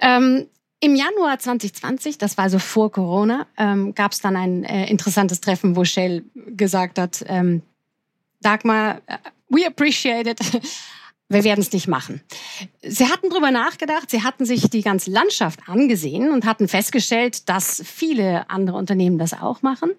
Ähm, 0.00 0.46
im 0.80 0.96
Januar 0.96 1.38
2020, 1.38 2.18
das 2.18 2.36
war 2.36 2.44
also 2.44 2.58
vor 2.58 2.90
Corona, 2.90 3.46
ähm, 3.56 3.94
gab 3.94 4.10
es 4.10 4.20
dann 4.20 4.36
ein 4.36 4.64
äh, 4.64 4.90
interessantes 4.90 5.40
Treffen, 5.40 5.76
wo 5.76 5.84
Shell 5.84 6.24
gesagt 6.34 6.98
hat, 6.98 7.24
ähm, 7.28 7.62
Dagmar, 8.40 9.00
uh, 9.08 9.16
we 9.48 9.64
appreciate 9.64 10.28
it 10.28 10.40
wir 11.32 11.44
werden 11.44 11.60
es 11.60 11.72
nicht 11.72 11.88
machen. 11.88 12.20
Sie 12.82 13.06
hatten 13.06 13.30
darüber 13.30 13.50
nachgedacht, 13.50 14.10
sie 14.10 14.22
hatten 14.22 14.44
sich 14.44 14.70
die 14.70 14.82
ganze 14.82 15.10
Landschaft 15.10 15.60
angesehen 15.66 16.30
und 16.30 16.44
hatten 16.44 16.68
festgestellt, 16.68 17.48
dass 17.48 17.82
viele 17.84 18.48
andere 18.50 18.76
Unternehmen 18.76 19.18
das 19.18 19.32
auch 19.32 19.62
machen. 19.62 19.90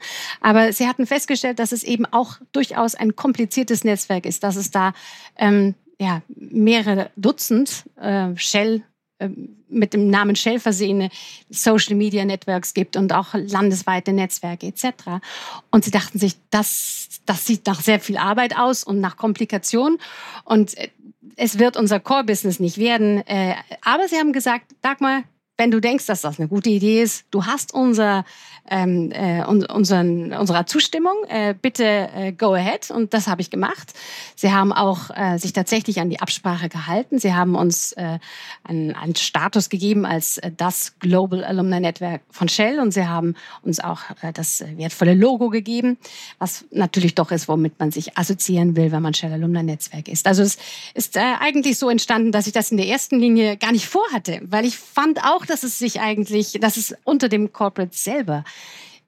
Aber 0.42 0.74
sie 0.74 0.88
hatten 0.88 1.06
festgestellt, 1.08 1.60
dass 1.60 1.72
es 1.72 1.84
eben 1.84 2.06
auch 2.06 2.38
durchaus 2.52 2.96
ein 2.96 3.16
kompliziertes 3.16 3.84
Netzwerk 3.84 4.26
ist, 4.26 4.44
dass 4.44 4.56
es 4.56 4.72
da 4.72 4.94
ähm, 5.38 5.76
ja, 6.00 6.22
mehrere 6.28 7.12
Dutzend 7.16 7.86
äh, 7.96 8.36
Shell 8.36 8.84
äh, 9.20 9.30
mit 9.70 9.94
dem 9.94 10.10
Namen 10.10 10.36
Shell 10.36 10.60
versehene 10.60 11.10
Social 11.50 11.96
Media 11.96 12.26
Networks 12.26 12.74
gibt 12.74 12.96
und 12.96 13.12
auch 13.12 13.34
landesweite 13.34 14.14
Netzwerke 14.14 14.68
etc. 14.68 15.24
Und 15.72 15.84
sie 15.84 15.92
dachten 15.92 16.20
sich, 16.20 16.36
das, 16.52 17.22
das 17.26 17.46
sieht 17.48 17.66
nach 17.66 17.82
sehr 17.82 18.00
viel 18.00 18.18
Arbeit 18.18 18.58
aus 18.58 18.84
und 18.84 19.00
nach 19.00 19.18
Komplikation. 19.18 19.98
Und 20.46 20.78
äh, 20.78 20.90
es 21.36 21.60
wird 21.60 21.78
unser 21.78 22.00
Core-Business 22.00 22.60
nicht 22.60 22.78
werden. 22.78 23.26
Äh, 23.28 23.56
aber 23.84 24.08
sie 24.08 24.18
haben 24.18 24.34
gesagt, 24.34 24.66
Dagmar, 24.82 25.24
wenn 25.58 25.72
du 25.72 25.80
denkst, 25.80 26.06
dass 26.08 26.22
das 26.22 26.40
eine 26.40 26.48
gute 26.48 26.70
Idee 26.70 27.02
ist, 27.02 27.26
du 27.32 27.46
hast 27.46 27.74
unser 27.74 28.26
ähm, 28.70 29.12
äh, 29.12 29.44
unseren, 29.46 30.34
unserer 30.34 30.66
Zustimmung. 30.66 31.14
Äh, 31.28 31.54
bitte 31.60 31.84
äh, 31.84 32.32
go 32.32 32.54
ahead. 32.54 32.92
Und 32.92 33.14
das 33.14 33.28
habe 33.28 33.42
ich 33.42 33.50
gemacht. 33.50 33.94
Sie 34.36 34.52
haben 34.52 34.72
auch 34.72 35.10
äh, 35.16 35.38
sich 35.38 35.54
tatsächlich 35.54 36.00
an 36.00 36.10
die 36.10 36.20
Absprache 36.20 36.70
gehalten. 36.70 37.20
Sie 37.20 37.34
haben 37.34 37.56
uns 37.56 37.92
äh, 37.94 38.20
einen, 38.64 38.96
einen 38.96 39.16
Status 39.16 39.70
gegeben 39.70 40.06
als 40.06 40.38
äh, 40.38 40.52
das 40.56 40.98
Global 41.00 41.44
Alumni 41.44 41.80
Network 41.80 42.22
von 42.30 42.48
Shell 42.48 42.80
und 42.80 42.92
sie 42.92 43.06
haben 43.06 43.36
uns 43.64 43.80
auch 43.80 44.02
äh, 44.22 44.32
das 44.32 44.64
wertvolle 44.78 45.14
Logo 45.14 45.50
gegeben, 45.50 45.98
was 46.40 46.66
natürlich 46.72 47.16
doch 47.16 47.32
ist, 47.32 47.48
womit 47.48 47.80
man 47.80 47.92
sich 47.92 48.18
assoziieren 48.18 48.76
will, 48.78 48.92
wenn 48.92 49.02
man 49.02 49.14
Shell 49.14 49.34
Alumni 49.34 49.64
Netzwerk 49.64 50.08
ist. 50.08 50.26
Also 50.26 50.42
es 50.42 50.58
ist 50.94 51.18
äh, 51.18 51.22
eigentlich 51.40 51.78
so 51.78 51.90
entstanden, 51.90 52.32
dass 52.32 52.48
ich 52.48 52.54
das 52.54 52.72
in 52.72 52.78
der 52.78 52.88
ersten 52.88 53.20
Linie 53.20 53.58
gar 53.58 53.74
nicht 53.74 53.88
vorhatte, 53.88 54.42
weil 54.46 54.66
ich 54.66 54.78
fand 54.78 55.24
auch, 55.24 55.46
dass 55.54 55.62
es 55.62 55.78
sich 55.78 56.02
eigentlich, 56.02 56.58
dass 56.60 56.78
es 56.78 56.96
unter 57.04 57.30
dem 57.30 57.54
Corporate 57.54 57.96
selber 57.96 58.44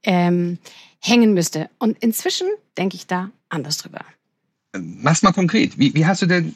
ähm, 0.04 0.60
hängen 1.02 1.34
müsste. 1.34 1.72
Und 1.80 1.98
inzwischen 2.04 2.48
denke 2.78 2.96
ich 2.96 3.08
da 3.08 3.32
anders 3.50 3.80
drüber. 3.80 4.06
Mach's 4.78 5.24
mal 5.24 5.34
konkret. 5.34 5.80
Wie, 5.80 5.96
wie 5.96 6.06
hast 6.06 6.22
du 6.22 6.28
denn 6.28 6.56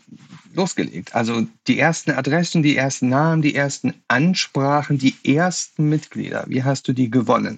losgelegt? 0.54 1.16
Also 1.16 1.48
die 1.66 1.80
ersten 1.80 2.12
Adressen, 2.12 2.62
die 2.62 2.78
ersten 2.78 3.10
Namen, 3.10 3.42
die 3.42 3.56
ersten 3.56 3.96
Ansprachen, 4.08 5.00
die 5.00 5.16
ersten 5.24 5.90
Mitglieder. 5.90 6.46
Wie 6.48 6.64
hast 6.64 6.88
du 6.88 6.94
die 6.94 7.10
gewonnen? 7.10 7.58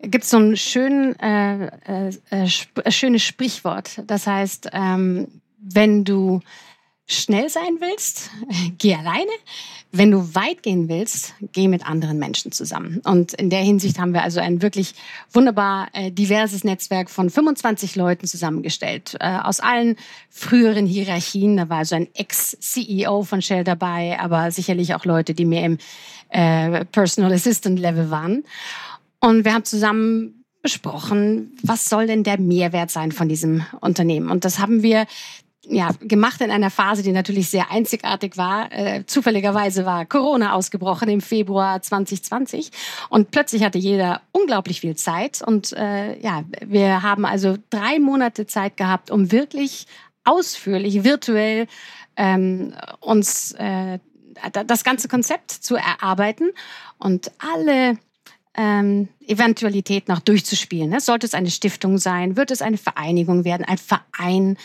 Gibt 0.00 0.24
es 0.24 0.30
so 0.30 0.38
ein 0.38 0.54
schön, 0.58 1.18
äh, 1.18 1.66
äh, 1.86 2.12
äh, 2.28 2.90
schönes 2.90 3.22
Sprichwort. 3.22 4.02
Das 4.06 4.26
heißt, 4.26 4.68
ähm, 4.74 5.28
wenn 5.58 6.04
du 6.04 6.42
schnell 7.06 7.48
sein 7.48 7.78
willst, 7.80 8.30
geh 8.78 8.94
alleine. 8.94 9.30
Wenn 9.92 10.10
du 10.10 10.34
weit 10.34 10.62
gehen 10.62 10.88
willst, 10.88 11.34
geh 11.52 11.68
mit 11.68 11.86
anderen 11.86 12.18
Menschen 12.18 12.52
zusammen. 12.52 13.00
Und 13.04 13.32
in 13.34 13.48
der 13.48 13.60
Hinsicht 13.60 13.98
haben 13.98 14.12
wir 14.12 14.22
also 14.22 14.40
ein 14.40 14.60
wirklich 14.60 14.94
wunderbar 15.32 15.88
äh, 15.92 16.10
diverses 16.10 16.64
Netzwerk 16.64 17.08
von 17.08 17.30
25 17.30 17.94
Leuten 17.96 18.26
zusammengestellt. 18.26 19.16
Äh, 19.20 19.38
aus 19.38 19.60
allen 19.60 19.96
früheren 20.28 20.86
Hierarchien. 20.86 21.56
Da 21.56 21.68
war 21.68 21.78
also 21.78 21.94
ein 21.94 22.08
Ex-CEO 22.14 23.22
von 23.22 23.40
Shell 23.40 23.64
dabei, 23.64 24.18
aber 24.20 24.50
sicherlich 24.50 24.94
auch 24.94 25.04
Leute, 25.04 25.32
die 25.32 25.46
mehr 25.46 25.64
im 25.64 25.78
äh, 26.30 26.84
Personal 26.86 27.32
Assistant 27.32 27.78
Level 27.78 28.10
waren. 28.10 28.44
Und 29.20 29.44
wir 29.44 29.54
haben 29.54 29.64
zusammen 29.64 30.44
besprochen, 30.62 31.56
was 31.62 31.88
soll 31.88 32.08
denn 32.08 32.24
der 32.24 32.40
Mehrwert 32.40 32.90
sein 32.90 33.12
von 33.12 33.28
diesem 33.28 33.64
Unternehmen? 33.80 34.30
Und 34.30 34.44
das 34.44 34.58
haben 34.58 34.82
wir 34.82 35.06
ja, 35.68 35.90
gemacht 36.00 36.40
in 36.40 36.50
einer 36.50 36.70
Phase, 36.70 37.02
die 37.02 37.12
natürlich 37.12 37.50
sehr 37.50 37.70
einzigartig 37.70 38.36
war. 38.36 38.72
Äh, 38.72 39.04
zufälligerweise 39.06 39.84
war 39.84 40.06
Corona 40.06 40.52
ausgebrochen 40.52 41.08
im 41.08 41.20
Februar 41.20 41.82
2020 41.82 42.70
und 43.08 43.30
plötzlich 43.30 43.64
hatte 43.64 43.78
jeder 43.78 44.22
unglaublich 44.32 44.80
viel 44.80 44.96
Zeit 44.96 45.42
und 45.42 45.72
äh, 45.72 46.18
ja, 46.20 46.44
wir 46.64 47.02
haben 47.02 47.24
also 47.24 47.56
drei 47.70 47.98
Monate 47.98 48.46
Zeit 48.46 48.76
gehabt, 48.76 49.10
um 49.10 49.32
wirklich 49.32 49.86
ausführlich 50.24 51.04
virtuell 51.04 51.66
ähm, 52.16 52.74
uns 53.00 53.52
äh, 53.52 53.98
das 54.66 54.84
ganze 54.84 55.08
Konzept 55.08 55.50
zu 55.50 55.76
erarbeiten 55.76 56.50
und 56.98 57.32
alle 57.38 57.98
ähm, 58.56 59.08
Eventualität 59.26 60.08
noch 60.08 60.20
durchzuspielen. 60.20 60.90
Ne? 60.90 61.00
Sollte 61.00 61.26
es 61.26 61.34
eine 61.34 61.50
Stiftung 61.50 61.98
sein, 61.98 62.36
wird 62.36 62.50
es 62.50 62.62
eine 62.62 62.78
Vereinigung 62.78 63.44
werden, 63.44 63.64
ein 63.64 63.78
Verein 63.78 64.56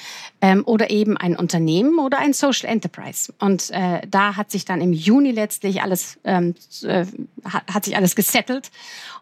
ähm, 0.42 0.64
oder 0.66 0.90
eben 0.90 1.18
ein 1.18 1.36
Unternehmen 1.36 2.00
oder 2.00 2.20
ein 2.20 2.34
Social 2.34 2.70
Enterprise. 2.70 3.34
Und 3.40 3.70
äh, 3.72 4.02
da 4.08 4.36
hat 4.38 4.52
sich 4.52 4.66
dann 4.66 4.82
im 4.82 4.94
Juni 4.94 5.32
letztlich 5.32 5.82
alles 5.82 6.20
ähm, 6.24 6.56
äh, 6.84 7.06
hat 7.44 7.86
sich 7.86 7.96
alles 7.96 8.16
gesettelt 8.16 8.72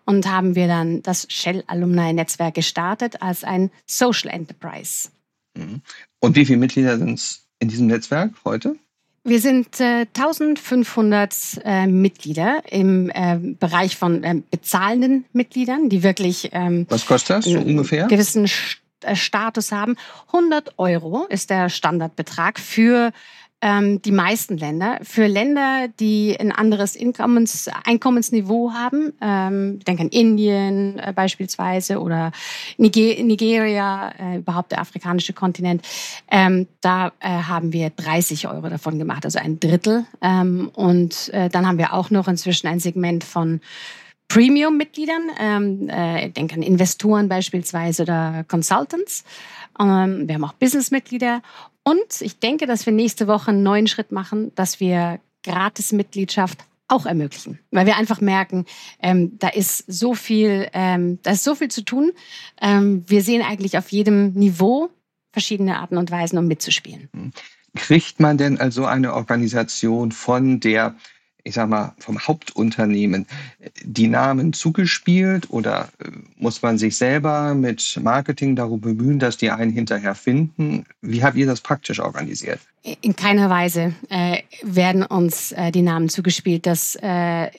und 0.06 0.30
haben 0.30 0.56
wir 0.56 0.68
dann 0.68 1.02
das 1.02 1.26
Shell 1.30 1.64
Alumni 1.68 2.14
Netzwerk 2.14 2.56
gestartet 2.56 3.22
als 3.22 3.44
ein 3.44 3.72
Social 3.86 4.32
Enterprise. 4.32 5.10
Mhm. 5.58 5.82
Und 6.20 6.36
wie 6.36 6.46
viele 6.46 6.60
Mitglieder 6.60 6.98
sind 6.98 7.14
es 7.14 7.48
in 7.60 7.70
diesem 7.70 7.88
Netzwerk 7.88 8.34
heute? 8.46 8.76
Wir 9.30 9.40
sind 9.40 9.80
äh, 9.80 10.08
1500 10.18 11.62
äh, 11.64 11.86
Mitglieder 11.86 12.64
im 12.72 13.12
äh, 13.12 13.38
Bereich 13.38 13.96
von 13.96 14.24
ähm, 14.24 14.44
bezahlenden 14.50 15.26
Mitgliedern, 15.34 15.88
die 15.88 16.02
wirklich 16.02 16.50
ähm, 16.52 16.88
was 16.90 17.06
kostet 17.06 17.38
das 17.38 17.46
so 17.46 17.60
ungefähr 17.60 18.08
gewissen 18.08 18.50
äh, 19.02 19.16
Status 19.16 19.72
haben. 19.72 19.98
100 20.34 20.80
Euro 20.80 21.28
ist 21.30 21.52
der 21.52 21.70
Standardbetrag 21.70 22.60
für 22.60 23.12
ähm, 23.62 24.02
die 24.02 24.12
meisten 24.12 24.58
Länder. 24.58 25.00
Für 25.04 25.28
Länder, 25.28 25.88
die 26.00 26.38
ein 26.40 26.52
anderes 26.52 26.98
Einkommens, 27.00 27.70
Einkommensniveau 27.84 28.72
haben, 28.74 29.14
ähm, 29.22 29.80
denke 29.80 30.04
an 30.04 30.10
Indien 30.10 31.00
äh, 31.00 31.14
beispielsweise 31.14 32.00
oder 32.00 32.32
Niger 32.78 33.22
Nigeria, 33.24 34.14
äh, 34.18 34.38
überhaupt 34.38 34.72
der 34.72 34.80
afrikanische 34.80 35.34
Kontinent, 35.34 35.86
ähm, 36.32 36.68
da 36.82 37.12
äh, 37.20 37.30
haben 37.30 37.74
wir 37.74 37.90
30 37.90 38.48
Euro 38.48 38.70
davon 38.70 38.98
gemacht, 38.98 39.26
also 39.26 39.40
ein 39.40 39.60
Drittel. 39.60 40.06
Ähm, 40.22 40.70
und 40.74 41.30
äh, 41.34 41.50
dann 41.50 41.68
haben 41.68 41.78
wir 41.78 41.94
auch 41.94 42.10
noch 42.10 42.28
inzwischen 42.28 42.68
ein 42.68 42.80
Segment 42.80 43.24
von 43.24 43.62
Premium-Mitgliedern, 44.30 45.30
ähm, 45.40 45.90
äh, 45.90 46.28
ich 46.28 46.34
denke 46.34 46.56
an 46.56 46.62
Investoren 46.62 47.28
beispielsweise 47.28 48.04
oder 48.04 48.46
Consultants. 48.48 49.26
Ähm, 49.80 50.28
wir 50.28 50.36
haben 50.36 50.44
auch 50.44 50.54
Business-Mitglieder 50.54 51.42
und 51.84 52.22
ich 52.22 52.40
denke, 52.40 52.68
dass 52.68 52.86
wir 52.86 52.94
nächste 52.94 53.28
Woche 53.28 53.52
einen 53.52 53.64
neuen 53.64 53.88
Schritt 53.88 54.12
machen, 54.12 54.54
dass 54.56 54.80
wir 54.80 55.20
Gratis-Mitgliedschaft 55.44 56.60
auch 56.88 57.06
ermöglichen, 57.06 57.60
weil 57.72 57.86
wir 57.86 57.98
einfach 57.98 58.22
merken, 58.22 58.66
ähm, 59.02 59.38
da 59.40 59.50
ist 59.50 59.84
so 59.88 60.14
viel, 60.14 60.68
ähm, 60.74 61.20
da 61.24 61.32
ist 61.32 61.44
so 61.44 61.56
viel 61.56 61.70
zu 61.70 61.84
tun. 61.84 62.12
Ähm, 62.62 63.04
wir 63.08 63.24
sehen 63.24 63.44
eigentlich 63.44 63.78
auf 63.78 63.92
jedem 63.92 64.34
Niveau 64.34 64.90
verschiedene 65.32 65.78
Arten 65.78 65.98
und 65.98 66.12
Weisen, 66.12 66.38
um 66.38 66.48
mitzuspielen. 66.48 67.10
Kriegt 67.76 68.20
man 68.20 68.38
denn 68.38 68.60
also 68.60 68.86
eine 68.86 69.14
Organisation 69.14 70.12
von 70.12 70.60
der 70.60 70.96
ich 71.44 71.56
sag 71.56 71.70
mal, 71.70 71.94
vom 72.00 72.20
Hauptunternehmen 72.20 73.26
die 73.84 74.08
Namen 74.08 74.54
zugespielt 74.54 75.50
oder 75.50 75.90
äh, 76.00 76.10
muss 76.38 76.62
man 76.62 76.78
sich 76.78 76.98
selber 76.98 77.54
mit 77.54 78.00
Marketing 78.02 78.56
darum 78.56 78.82
bemühen, 78.82 79.20
dass 79.20 79.38
die 79.38 79.52
einen 79.52 79.72
hinterher 79.72 80.16
finden? 80.16 80.86
Wie 81.02 81.24
habt 81.24 81.38
ihr 81.38 81.46
das 81.46 81.62
praktisch 81.62 82.00
organisiert? 82.00 82.60
In 83.02 83.16
keiner 83.16 83.50
Weise 83.50 83.94
äh, 84.10 84.40
werden 84.64 85.04
uns 85.04 85.52
äh, 85.52 85.72
die 85.72 85.82
Namen 85.82 86.10
zugespielt. 86.10 86.66
Das 86.66 86.98
äh, 87.02 87.50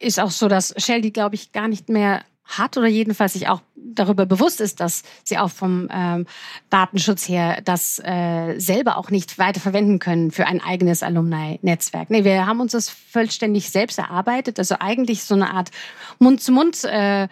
ist 0.00 0.20
auch 0.20 0.30
so, 0.30 0.48
dass 0.48 0.74
Shell 0.76 1.00
die, 1.00 1.12
glaube 1.12 1.34
ich, 1.34 1.52
gar 1.52 1.68
nicht 1.68 1.88
mehr 1.88 2.22
hat 2.46 2.76
oder 2.76 2.86
jedenfalls 2.86 3.32
sich 3.34 3.48
auch 3.48 3.60
darüber 3.74 4.26
bewusst 4.26 4.60
ist, 4.60 4.80
dass 4.80 5.02
sie 5.24 5.38
auch 5.38 5.50
vom 5.50 5.88
ähm, 5.92 6.26
Datenschutz 6.70 7.28
her 7.28 7.60
das 7.64 8.00
äh, 8.04 8.58
selber 8.58 8.96
auch 8.96 9.10
nicht 9.10 9.38
weiter 9.38 9.60
verwenden 9.60 9.98
können 9.98 10.30
für 10.30 10.46
ein 10.46 10.60
eigenes 10.60 11.02
Alumni-Netzwerk. 11.02 12.10
Nee, 12.10 12.24
wir 12.24 12.46
haben 12.46 12.60
uns 12.60 12.72
das 12.72 12.88
vollständig 12.88 13.70
selbst 13.70 13.98
erarbeitet, 13.98 14.58
also 14.58 14.76
eigentlich 14.78 15.24
so 15.24 15.34
eine 15.34 15.52
Art 15.52 15.70
Mund-zu-Mund 16.18 16.84
äh, 16.84 17.28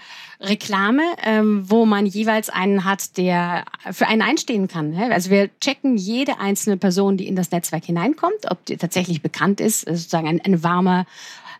ähm, 1.24 1.70
wo 1.70 1.86
man 1.86 2.06
jeweils 2.06 2.50
einen 2.50 2.84
hat, 2.84 3.16
der 3.16 3.64
für 3.92 4.06
einen 4.06 4.22
einstehen 4.22 4.68
kann. 4.68 4.94
Also 4.94 5.30
wir 5.30 5.48
checken 5.60 5.96
jede 5.96 6.38
einzelne 6.38 6.76
Person, 6.76 7.16
die 7.16 7.26
in 7.26 7.36
das 7.36 7.50
Netzwerk 7.50 7.84
hineinkommt, 7.84 8.50
ob 8.50 8.64
die 8.66 8.76
tatsächlich 8.76 9.22
bekannt 9.22 9.60
ist, 9.60 9.82
sozusagen 9.82 10.28
ein, 10.28 10.40
ein 10.42 10.62
warmer 10.62 11.06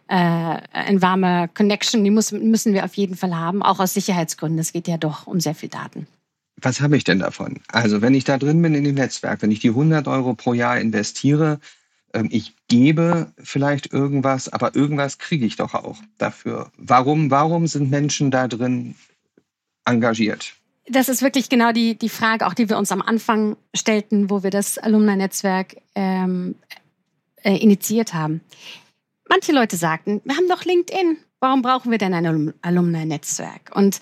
äh, 0.08 0.58
ein 0.72 1.02
warmer 1.02 1.48
Connection, 1.48 2.04
die 2.04 2.10
muss, 2.10 2.32
müssen 2.32 2.72
wir 2.72 2.84
auf 2.84 2.94
jeden 2.94 3.16
Fall 3.16 3.34
haben, 3.34 3.62
auch 3.62 3.80
aus 3.80 3.94
Sicherheitsgründen. 3.94 4.58
Es 4.58 4.72
geht 4.72 4.88
ja 4.88 4.98
doch 4.98 5.26
um 5.26 5.40
sehr 5.40 5.54
viel 5.54 5.68
Daten. 5.68 6.06
Was 6.56 6.80
habe 6.80 6.96
ich 6.96 7.04
denn 7.04 7.18
davon? 7.18 7.60
Also 7.68 8.00
wenn 8.02 8.14
ich 8.14 8.24
da 8.24 8.38
drin 8.38 8.62
bin 8.62 8.74
in 8.74 8.84
dem 8.84 8.94
Netzwerk, 8.94 9.42
wenn 9.42 9.50
ich 9.50 9.60
die 9.60 9.70
100 9.70 10.06
Euro 10.08 10.34
pro 10.34 10.54
Jahr 10.54 10.78
investiere, 10.78 11.58
ähm, 12.12 12.28
ich 12.30 12.54
gebe 12.68 13.32
vielleicht 13.42 13.92
irgendwas, 13.92 14.48
aber 14.48 14.74
irgendwas 14.74 15.18
kriege 15.18 15.46
ich 15.46 15.56
doch 15.56 15.74
auch 15.74 15.98
dafür. 16.18 16.70
Warum, 16.76 17.30
warum 17.30 17.66
sind 17.66 17.90
Menschen 17.90 18.30
da 18.30 18.48
drin 18.48 18.94
engagiert? 19.84 20.54
Das 20.86 21.08
ist 21.08 21.22
wirklich 21.22 21.48
genau 21.48 21.72
die, 21.72 21.96
die 21.96 22.08
Frage, 22.08 22.46
auch 22.46 22.54
die 22.54 22.68
wir 22.68 22.76
uns 22.76 22.92
am 22.92 23.02
Anfang 23.02 23.56
stellten, 23.74 24.30
wo 24.30 24.42
wir 24.42 24.50
das 24.50 24.76
Alumni-Netzwerk 24.78 25.76
ähm, 25.94 26.56
äh, 27.42 27.56
initiiert 27.56 28.12
haben. 28.14 28.42
Manche 29.28 29.52
Leute 29.52 29.76
sagten, 29.76 30.20
wir 30.24 30.36
haben 30.36 30.48
doch 30.48 30.64
LinkedIn. 30.64 31.18
Warum 31.40 31.62
brauchen 31.62 31.90
wir 31.90 31.98
denn 31.98 32.14
ein 32.14 32.54
Alumni-Netzwerk? 32.62 33.72
Und 33.74 34.00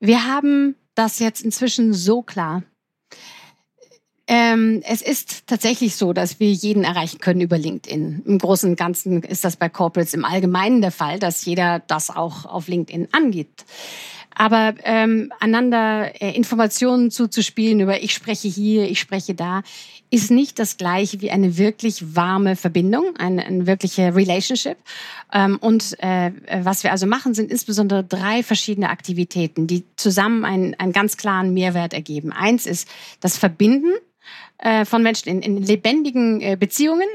wir 0.00 0.26
haben 0.26 0.76
das 0.94 1.18
jetzt 1.18 1.42
inzwischen 1.42 1.92
so 1.92 2.22
klar. 2.22 2.62
Ähm, 4.28 4.82
es 4.84 5.02
ist 5.02 5.46
tatsächlich 5.46 5.94
so, 5.94 6.12
dass 6.12 6.40
wir 6.40 6.50
jeden 6.50 6.82
erreichen 6.82 7.20
können 7.20 7.40
über 7.40 7.58
LinkedIn. 7.58 8.22
Im 8.26 8.38
Großen 8.38 8.70
und 8.70 8.76
Ganzen 8.76 9.22
ist 9.22 9.44
das 9.44 9.56
bei 9.56 9.68
Corporates 9.68 10.14
im 10.14 10.24
Allgemeinen 10.24 10.80
der 10.80 10.90
Fall, 10.90 11.20
dass 11.20 11.44
jeder 11.44 11.78
das 11.78 12.10
auch 12.10 12.44
auf 12.44 12.66
LinkedIn 12.66 13.08
angeht. 13.12 13.64
Aber 14.38 14.74
ähm, 14.84 15.32
einander 15.40 16.12
äh, 16.20 16.30
Informationen 16.36 17.10
zuzuspielen 17.10 17.80
über 17.80 18.02
ich 18.02 18.12
spreche 18.12 18.48
hier, 18.48 18.84
ich 18.88 19.00
spreche 19.00 19.34
da, 19.34 19.62
ist 20.10 20.30
nicht 20.30 20.58
das 20.58 20.76
gleiche 20.76 21.22
wie 21.22 21.30
eine 21.30 21.56
wirklich 21.56 22.14
warme 22.14 22.54
Verbindung, 22.54 23.16
eine, 23.16 23.46
eine 23.46 23.66
wirkliche 23.66 24.14
Relationship. 24.14 24.76
Ähm, 25.32 25.56
und 25.58 25.96
äh, 26.00 26.32
was 26.62 26.84
wir 26.84 26.92
also 26.92 27.06
machen, 27.06 27.32
sind 27.32 27.50
insbesondere 27.50 28.04
drei 28.04 28.42
verschiedene 28.42 28.90
Aktivitäten, 28.90 29.66
die 29.66 29.84
zusammen 29.96 30.44
einen, 30.44 30.74
einen 30.74 30.92
ganz 30.92 31.16
klaren 31.16 31.54
Mehrwert 31.54 31.94
ergeben. 31.94 32.30
Eins 32.30 32.66
ist 32.66 32.86
das 33.20 33.38
Verbinden 33.38 33.94
äh, 34.58 34.84
von 34.84 35.02
Menschen 35.02 35.30
in, 35.30 35.40
in 35.40 35.62
lebendigen 35.62 36.42
äh, 36.42 36.56
Beziehungen. 36.60 37.08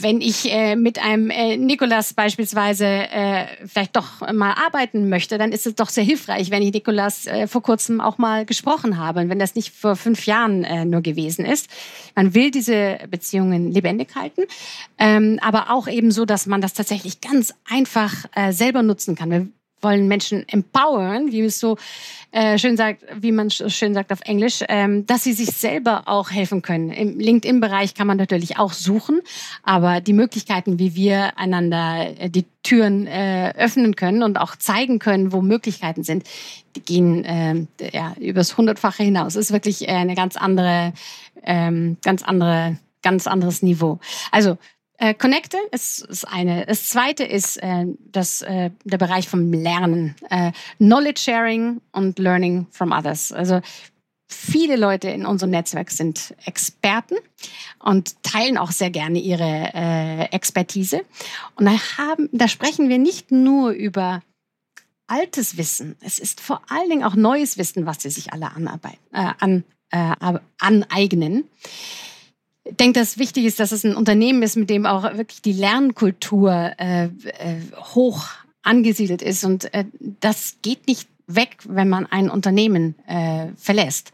Wenn 0.00 0.20
ich 0.20 0.52
äh, 0.52 0.76
mit 0.76 0.98
einem 1.02 1.28
äh, 1.30 1.56
Nikolas 1.56 2.14
beispielsweise 2.14 2.86
äh, 2.86 3.46
vielleicht 3.66 3.96
doch 3.96 4.20
mal 4.32 4.52
arbeiten 4.52 5.08
möchte, 5.08 5.38
dann 5.38 5.50
ist 5.50 5.66
es 5.66 5.74
doch 5.74 5.88
sehr 5.88 6.04
hilfreich, 6.04 6.52
wenn 6.52 6.62
ich 6.62 6.72
Nikolas 6.72 7.26
äh, 7.26 7.48
vor 7.48 7.62
kurzem 7.62 8.00
auch 8.00 8.16
mal 8.16 8.46
gesprochen 8.46 8.98
habe 8.98 9.20
und 9.20 9.28
wenn 9.28 9.40
das 9.40 9.56
nicht 9.56 9.74
vor 9.74 9.96
fünf 9.96 10.26
Jahren 10.26 10.62
äh, 10.62 10.84
nur 10.84 11.00
gewesen 11.00 11.44
ist. 11.44 11.68
Man 12.14 12.32
will 12.34 12.52
diese 12.52 12.98
Beziehungen 13.10 13.72
lebendig 13.72 14.14
halten, 14.14 14.42
ähm, 14.98 15.40
aber 15.42 15.70
auch 15.70 15.88
eben 15.88 16.12
so, 16.12 16.24
dass 16.24 16.46
man 16.46 16.60
das 16.60 16.74
tatsächlich 16.74 17.20
ganz 17.20 17.52
einfach 17.68 18.14
äh, 18.36 18.52
selber 18.52 18.82
nutzen 18.82 19.16
kann. 19.16 19.52
Wollen 19.80 20.08
Menschen 20.08 20.48
empowern, 20.48 21.32
wie 21.32 21.42
es 21.42 21.60
so 21.60 21.76
äh, 22.30 22.58
schön 22.58 22.76
sagt, 22.76 23.04
wie 23.14 23.32
man 23.32 23.50
schön 23.50 23.94
sagt 23.94 24.12
auf 24.12 24.20
Englisch, 24.22 24.62
ähm, 24.68 25.06
dass 25.06 25.24
sie 25.24 25.32
sich 25.32 25.50
selber 25.50 26.02
auch 26.06 26.30
helfen 26.30 26.62
können. 26.62 26.90
Im 26.90 27.18
LinkedIn-Bereich 27.18 27.94
kann 27.94 28.06
man 28.06 28.18
natürlich 28.18 28.58
auch 28.58 28.72
suchen, 28.72 29.20
aber 29.62 30.00
die 30.00 30.12
Möglichkeiten, 30.12 30.78
wie 30.78 30.94
wir 30.94 31.38
einander 31.38 32.06
äh, 32.18 32.28
die 32.28 32.44
Türen 32.62 33.06
äh, 33.06 33.54
öffnen 33.56 33.96
können 33.96 34.22
und 34.22 34.38
auch 34.38 34.56
zeigen 34.56 34.98
können, 34.98 35.32
wo 35.32 35.40
Möglichkeiten 35.40 36.02
sind, 36.02 36.24
die 36.76 36.82
gehen 36.82 37.24
äh, 37.24 37.66
ja 37.92 38.14
übers 38.20 38.58
hundertfache 38.58 39.02
hinaus. 39.02 39.34
Das 39.34 39.46
ist 39.46 39.52
wirklich 39.52 39.88
äh, 39.88 39.92
eine 39.92 40.14
ganz 40.14 40.36
andere, 40.36 40.92
ähm, 41.44 41.96
ganz 42.02 42.22
andere, 42.22 42.76
ganz 43.02 43.26
anderes 43.26 43.62
Niveau. 43.62 44.00
Also 44.32 44.58
äh, 44.98 45.14
Connecte 45.14 45.56
ist, 45.70 46.00
ist 46.02 46.24
eine. 46.24 46.66
Das 46.66 46.88
zweite 46.88 47.24
ist 47.24 47.56
äh, 47.62 47.86
das, 48.10 48.42
äh, 48.42 48.70
der 48.84 48.98
Bereich 48.98 49.28
vom 49.28 49.52
Lernen. 49.52 50.16
Äh, 50.28 50.52
Knowledge 50.78 51.20
Sharing 51.22 51.80
und 51.92 52.18
Learning 52.18 52.66
from 52.70 52.92
Others. 52.92 53.32
Also 53.32 53.60
viele 54.28 54.76
Leute 54.76 55.08
in 55.08 55.24
unserem 55.24 55.50
Netzwerk 55.50 55.90
sind 55.90 56.34
Experten 56.44 57.14
und 57.78 58.22
teilen 58.22 58.58
auch 58.58 58.72
sehr 58.72 58.90
gerne 58.90 59.18
ihre 59.18 59.70
äh, 59.72 60.24
Expertise. 60.32 61.02
Und 61.54 61.66
da, 61.66 61.78
haben, 61.96 62.28
da 62.32 62.48
sprechen 62.48 62.88
wir 62.88 62.98
nicht 62.98 63.30
nur 63.30 63.70
über 63.70 64.22
altes 65.06 65.56
Wissen, 65.56 65.96
es 66.00 66.18
ist 66.18 66.40
vor 66.40 66.60
allen 66.68 66.90
Dingen 66.90 67.04
auch 67.04 67.14
neues 67.14 67.56
Wissen, 67.56 67.86
was 67.86 68.02
sie 68.02 68.10
sich 68.10 68.32
alle 68.32 68.52
anarbeiten, 68.52 68.98
äh, 69.12 69.32
an, 69.38 69.64
äh, 69.90 70.14
aneignen 70.58 71.44
denke, 72.70 73.00
dass 73.00 73.18
wichtig 73.18 73.44
ist, 73.44 73.60
dass 73.60 73.72
es 73.72 73.84
ein 73.84 73.96
Unternehmen 73.96 74.42
ist, 74.42 74.56
mit 74.56 74.70
dem 74.70 74.86
auch 74.86 75.04
wirklich 75.16 75.42
die 75.42 75.52
Lernkultur 75.52 76.72
äh, 76.78 77.04
äh, 77.04 77.10
hoch 77.94 78.26
angesiedelt 78.62 79.22
ist. 79.22 79.44
Und 79.44 79.72
äh, 79.72 79.84
das 80.20 80.56
geht 80.62 80.86
nicht 80.86 81.08
weg, 81.26 81.58
wenn 81.66 81.88
man 81.88 82.06
ein 82.06 82.30
Unternehmen 82.30 82.94
äh, 83.06 83.48
verlässt. 83.56 84.12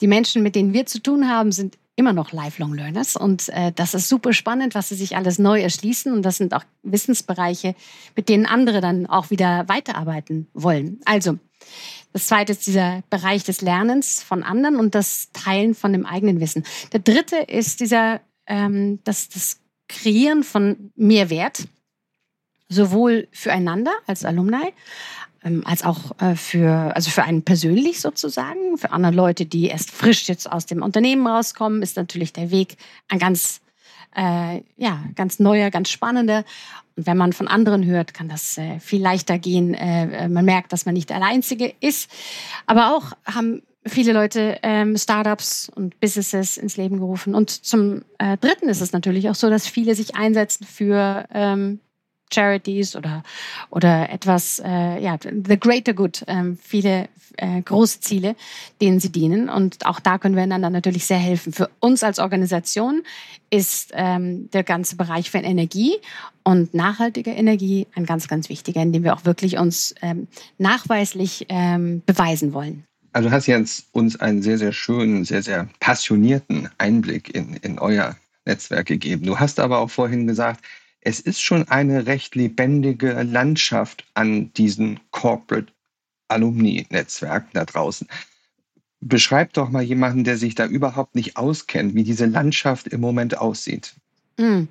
Die 0.00 0.06
Menschen, 0.06 0.42
mit 0.42 0.54
denen 0.54 0.72
wir 0.72 0.86
zu 0.86 1.00
tun 1.00 1.28
haben, 1.28 1.52
sind 1.52 1.76
immer 1.96 2.12
noch 2.12 2.30
Lifelong 2.30 2.74
Learners 2.74 3.16
und 3.16 3.48
äh, 3.48 3.72
das 3.74 3.92
ist 3.92 4.08
super 4.08 4.32
spannend, 4.32 4.76
was 4.76 4.88
sie 4.88 4.94
sich 4.94 5.16
alles 5.16 5.40
neu 5.40 5.60
erschließen 5.60 6.12
und 6.12 6.22
das 6.22 6.36
sind 6.36 6.54
auch 6.54 6.62
Wissensbereiche, 6.84 7.74
mit 8.14 8.28
denen 8.28 8.46
andere 8.46 8.80
dann 8.80 9.06
auch 9.06 9.30
wieder 9.30 9.68
weiterarbeiten 9.68 10.46
wollen. 10.54 11.00
Also 11.04 11.38
das 12.18 12.26
zweite 12.26 12.50
ist 12.50 12.66
dieser 12.66 13.04
Bereich 13.10 13.44
des 13.44 13.60
Lernens 13.60 14.24
von 14.24 14.42
anderen 14.42 14.74
und 14.74 14.96
das 14.96 15.30
Teilen 15.32 15.76
von 15.76 15.92
dem 15.92 16.04
eigenen 16.04 16.40
Wissen. 16.40 16.64
Der 16.92 16.98
dritte 16.98 17.36
ist 17.36 17.78
dieser, 17.78 18.20
ähm, 18.48 18.98
das, 19.04 19.28
das 19.28 19.60
Kreieren 19.88 20.42
von 20.42 20.90
Mehrwert, 20.96 21.68
sowohl 22.68 23.28
füreinander 23.30 23.92
als 24.08 24.24
Alumni, 24.24 24.72
ähm, 25.44 25.62
als 25.64 25.84
auch 25.84 26.20
äh, 26.20 26.34
für, 26.34 26.92
also 26.96 27.10
für 27.10 27.22
einen 27.22 27.44
persönlich 27.44 28.00
sozusagen. 28.00 28.76
Für 28.78 28.90
andere 28.90 29.14
Leute, 29.14 29.46
die 29.46 29.66
erst 29.66 29.92
frisch 29.92 30.28
jetzt 30.28 30.50
aus 30.50 30.66
dem 30.66 30.82
Unternehmen 30.82 31.24
rauskommen, 31.24 31.82
ist 31.82 31.96
natürlich 31.96 32.32
der 32.32 32.50
Weg 32.50 32.78
ein 33.06 33.20
ganz, 33.20 33.60
äh, 34.14 34.62
ja, 34.76 35.04
ganz 35.14 35.38
neuer, 35.38 35.70
ganz 35.70 35.90
spannender. 35.90 36.44
Und 36.96 37.06
wenn 37.06 37.16
man 37.16 37.32
von 37.32 37.48
anderen 37.48 37.84
hört, 37.84 38.14
kann 38.14 38.28
das 38.28 38.58
äh, 38.58 38.80
viel 38.80 39.02
leichter 39.02 39.38
gehen. 39.38 39.74
Äh, 39.74 40.24
äh 40.24 40.28
man 40.28 40.44
merkt, 40.44 40.72
dass 40.72 40.86
man 40.86 40.94
nicht 40.94 41.10
der 41.10 41.22
Einzige 41.22 41.72
ist. 41.80 42.10
Aber 42.66 42.96
auch 42.96 43.12
haben 43.24 43.62
viele 43.86 44.12
Leute 44.12 44.58
ähm, 44.62 44.96
Startups 44.96 45.70
und 45.74 45.98
Businesses 46.00 46.56
ins 46.56 46.76
Leben 46.76 46.98
gerufen. 46.98 47.34
Und 47.34 47.50
zum 47.50 48.02
äh, 48.18 48.36
Dritten 48.36 48.68
ist 48.68 48.80
es 48.80 48.92
natürlich 48.92 49.28
auch 49.30 49.34
so, 49.34 49.50
dass 49.50 49.66
viele 49.66 49.94
sich 49.94 50.16
einsetzen 50.16 50.66
für 50.66 51.26
ähm, 51.32 51.80
Charities 52.32 52.96
oder, 52.96 53.22
oder 53.70 54.10
etwas, 54.10 54.60
äh, 54.64 55.02
ja, 55.02 55.18
the 55.22 55.58
greater 55.58 55.94
good, 55.94 56.24
ähm, 56.26 56.58
viele 56.62 57.08
äh, 57.36 57.62
große 57.62 58.00
Ziele, 58.00 58.36
denen 58.80 59.00
sie 59.00 59.10
dienen. 59.10 59.48
Und 59.48 59.86
auch 59.86 60.00
da 60.00 60.18
können 60.18 60.36
wir 60.36 60.42
einander 60.42 60.70
natürlich 60.70 61.06
sehr 61.06 61.18
helfen. 61.18 61.52
Für 61.52 61.70
uns 61.80 62.02
als 62.02 62.18
Organisation 62.18 63.02
ist 63.50 63.92
ähm, 63.94 64.50
der 64.50 64.64
ganze 64.64 64.96
Bereich 64.96 65.30
für 65.30 65.38
Energie 65.38 65.96
und 66.44 66.74
nachhaltige 66.74 67.30
Energie 67.30 67.86
ein 67.94 68.06
ganz, 68.06 68.28
ganz 68.28 68.48
wichtiger, 68.48 68.82
in 68.82 68.92
dem 68.92 69.04
wir 69.04 69.14
auch 69.14 69.24
wirklich 69.24 69.58
uns 69.58 69.94
ähm, 70.02 70.28
nachweislich 70.58 71.46
ähm, 71.48 72.02
beweisen 72.06 72.52
wollen. 72.52 72.84
Also 73.12 73.30
du 73.30 73.34
hast 73.34 73.46
jetzt 73.46 73.86
uns 73.92 74.20
einen 74.20 74.42
sehr, 74.42 74.58
sehr 74.58 74.72
schönen, 74.72 75.24
sehr, 75.24 75.42
sehr 75.42 75.68
passionierten 75.80 76.68
Einblick 76.78 77.34
in, 77.34 77.54
in 77.54 77.78
euer 77.78 78.16
Netzwerk 78.44 78.86
gegeben. 78.86 79.24
Du 79.24 79.38
hast 79.38 79.60
aber 79.60 79.78
auch 79.78 79.90
vorhin 79.90 80.26
gesagt, 80.26 80.64
es 81.08 81.20
ist 81.20 81.40
schon 81.40 81.66
eine 81.68 82.04
recht 82.04 82.34
lebendige 82.34 83.22
Landschaft 83.22 84.04
an 84.12 84.52
diesen 84.52 85.00
Corporate 85.10 85.72
Alumni-Netzwerken 86.28 87.48
da 87.54 87.64
draußen. 87.64 88.06
Beschreib 89.00 89.54
doch 89.54 89.70
mal 89.70 89.82
jemanden, 89.82 90.24
der 90.24 90.36
sich 90.36 90.54
da 90.54 90.66
überhaupt 90.66 91.14
nicht 91.14 91.38
auskennt, 91.38 91.94
wie 91.94 92.04
diese 92.04 92.26
Landschaft 92.26 92.88
im 92.88 93.00
Moment 93.00 93.38
aussieht. 93.38 93.94
Mm. 94.36 94.64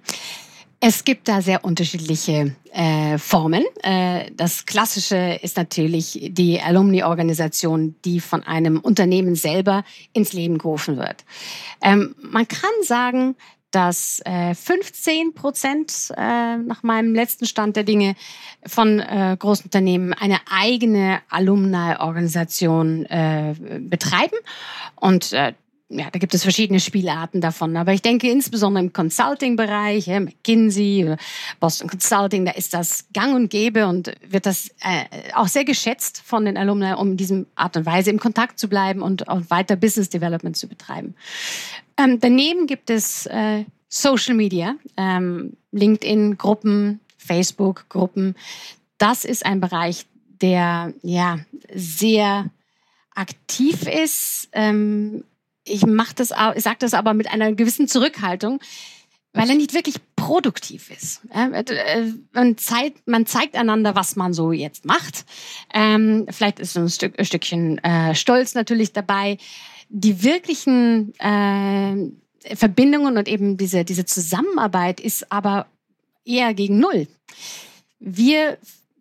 Es 0.80 1.04
gibt 1.06 1.28
da 1.28 1.42
sehr 1.42 1.66
unterschiedliche 1.66 2.56
äh, 2.72 3.18
Formen. 3.18 3.64
Äh, 3.82 4.30
das 4.36 4.68
Klassische 4.68 5.40
ist 5.42 5.58
natürlich 5.58 6.30
die 6.34 6.62
Alumni-Organisation, 6.62 7.96
die 8.06 8.20
von 8.20 8.44
einem 8.44 8.80
Unternehmen 8.80 9.34
selber 9.34 9.84
ins 10.14 10.34
Leben 10.34 10.60
gerufen 10.60 10.98
wird. 10.98 11.26
Ähm, 11.82 12.14
man 12.22 12.48
kann 12.48 12.70
sagen, 12.84 13.36
dass 13.72 14.22
äh, 14.26 14.56
15 14.56 15.34
Prozent 15.34 16.12
äh, 16.16 16.58
nach 16.58 16.84
meinem 16.84 17.14
letzten 17.14 17.46
Stand 17.46 17.76
der 17.76 17.84
Dinge 17.84 18.16
von 18.66 19.00
äh, 19.00 19.36
Großunternehmen 19.38 20.14
eine 20.14 20.40
eigene 20.50 21.20
Alumni-Organisation 21.30 23.06
äh, 23.06 23.56
betreiben. 23.80 24.38
Und 24.96 25.34
äh, 25.34 25.54
ja, 25.90 26.10
da 26.12 26.20
gibt 26.20 26.34
es 26.34 26.44
verschiedene 26.44 26.82
Spielarten 26.82 27.40
davon. 27.40 27.78
Aber 27.78 27.94
ich 27.94 28.02
denke 28.02 28.30
insbesondere 28.30 28.84
im 28.84 28.94
Consulting-Bereich, 28.94 30.08
ja, 30.08 30.20
McKinsey, 30.20 31.16
Boston 31.60 31.90
Consulting, 31.90 32.46
da 32.46 32.52
ist 32.52 32.74
das 32.74 33.06
gang 33.14 33.34
und 33.36 33.50
gäbe 33.50 33.88
und 33.88 34.12
wird 34.28 34.46
das 34.46 34.70
äh, 34.82 35.06
auch 35.34 35.48
sehr 35.48 35.64
geschätzt 35.64 36.22
von 36.26 36.44
den 36.44 36.58
Alumni, 36.58 36.94
um 36.94 37.12
in 37.12 37.18
diesem 37.18 37.46
Art 37.56 37.78
und 37.78 37.86
Weise 37.86 38.10
im 38.10 38.20
Kontakt 38.20 38.60
zu 38.60 38.68
bleiben 38.68 39.02
und 39.02 39.30
auch 39.30 39.42
weiter 39.48 39.78
Business 39.78 40.10
Development 40.10 40.58
zu 40.58 40.68
betreiben. 40.68 41.16
Ähm, 41.98 42.20
daneben 42.20 42.68
gibt 42.68 42.90
es 42.90 43.26
äh, 43.28 43.64
Social 43.88 44.36
Media, 44.36 44.76
ähm, 44.98 45.56
LinkedIn-Gruppen, 45.72 47.00
Facebook-Gruppen. 47.18 48.36
Das 48.98 49.24
ist 49.24 49.46
ein 49.46 49.62
Bereich, 49.62 50.06
der 50.42 50.94
ja 51.02 51.40
sehr 51.74 52.50
aktiv 53.16 53.88
ist. 53.88 54.50
Ähm, 54.52 55.24
ich 55.68 55.86
mache 55.86 56.16
das, 56.16 56.32
ich 56.56 56.64
sage 56.64 56.78
das 56.80 56.94
aber 56.94 57.14
mit 57.14 57.32
einer 57.32 57.54
gewissen 57.54 57.88
Zurückhaltung, 57.88 58.60
weil 59.34 59.50
er 59.50 59.56
nicht 59.56 59.74
wirklich 59.74 59.96
produktiv 60.16 60.90
ist. 60.90 61.22
Äh, 61.32 62.12
man 62.34 62.58
zeigt, 62.58 63.08
man 63.08 63.26
zeigt 63.26 63.56
einander, 63.56 63.96
was 63.96 64.16
man 64.16 64.34
so 64.34 64.52
jetzt 64.52 64.86
macht. 64.86 65.26
Ähm, 65.74 66.26
vielleicht 66.30 66.60
ist 66.60 66.78
ein, 66.78 66.90
Stück, 66.90 67.20
ein 67.20 67.26
Stückchen 67.26 67.78
äh, 67.84 68.16
Stolz 68.16 68.56
natürlich 68.56 68.94
dabei. 68.94 69.38
Die 69.90 70.24
wirklichen 70.24 71.14
äh, 71.20 72.56
Verbindungen 72.56 73.18
und 73.18 73.28
eben 73.28 73.58
diese, 73.58 73.86
diese 73.86 74.06
Zusammenarbeit 74.06 75.00
ist 75.00 75.32
aber 75.32 75.68
eher 76.26 76.54
gegen 76.54 76.80
Null. 76.80 77.08
Wir 78.00 78.58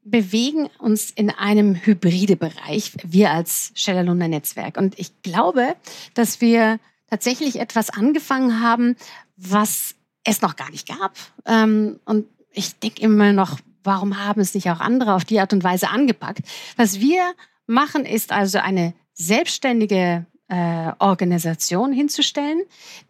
bewegen 0.06 0.68
uns 0.78 1.10
in 1.10 1.30
einem 1.30 1.74
hybride 1.74 2.36
Bereich, 2.36 2.92
wir 3.02 3.32
als 3.32 3.72
Schellerlunder 3.74 4.28
Netzwerk. 4.28 4.76
Und 4.76 4.98
ich 4.98 5.22
glaube, 5.22 5.74
dass 6.14 6.40
wir 6.40 6.78
tatsächlich 7.10 7.58
etwas 7.58 7.90
angefangen 7.90 8.60
haben, 8.60 8.96
was 9.36 9.96
es 10.24 10.42
noch 10.42 10.56
gar 10.56 10.70
nicht 10.70 10.88
gab. 10.88 11.16
Ähm, 11.44 11.98
und 12.04 12.26
ich 12.52 12.78
denke 12.78 13.02
immer 13.02 13.32
noch, 13.32 13.58
warum 13.82 14.24
haben 14.24 14.40
es 14.40 14.54
nicht 14.54 14.70
auch 14.70 14.80
andere 14.80 15.14
auf 15.14 15.24
die 15.24 15.40
Art 15.40 15.52
und 15.52 15.64
Weise 15.64 15.90
angepackt? 15.90 16.40
Was 16.76 17.00
wir 17.00 17.34
machen, 17.66 18.04
ist 18.04 18.32
also 18.32 18.58
eine 18.58 18.94
selbstständige 19.12 20.26
äh, 20.48 20.92
Organisation 21.00 21.92
hinzustellen, 21.92 22.62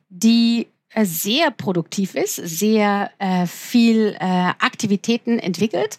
die 0.09 0.69
äh, 0.91 1.05
sehr 1.05 1.51
produktiv 1.51 2.15
ist, 2.15 2.37
sehr 2.37 3.11
äh, 3.19 3.47
viel 3.47 4.17
Aktivitäten 4.19 5.39
entwickelt, 5.39 5.99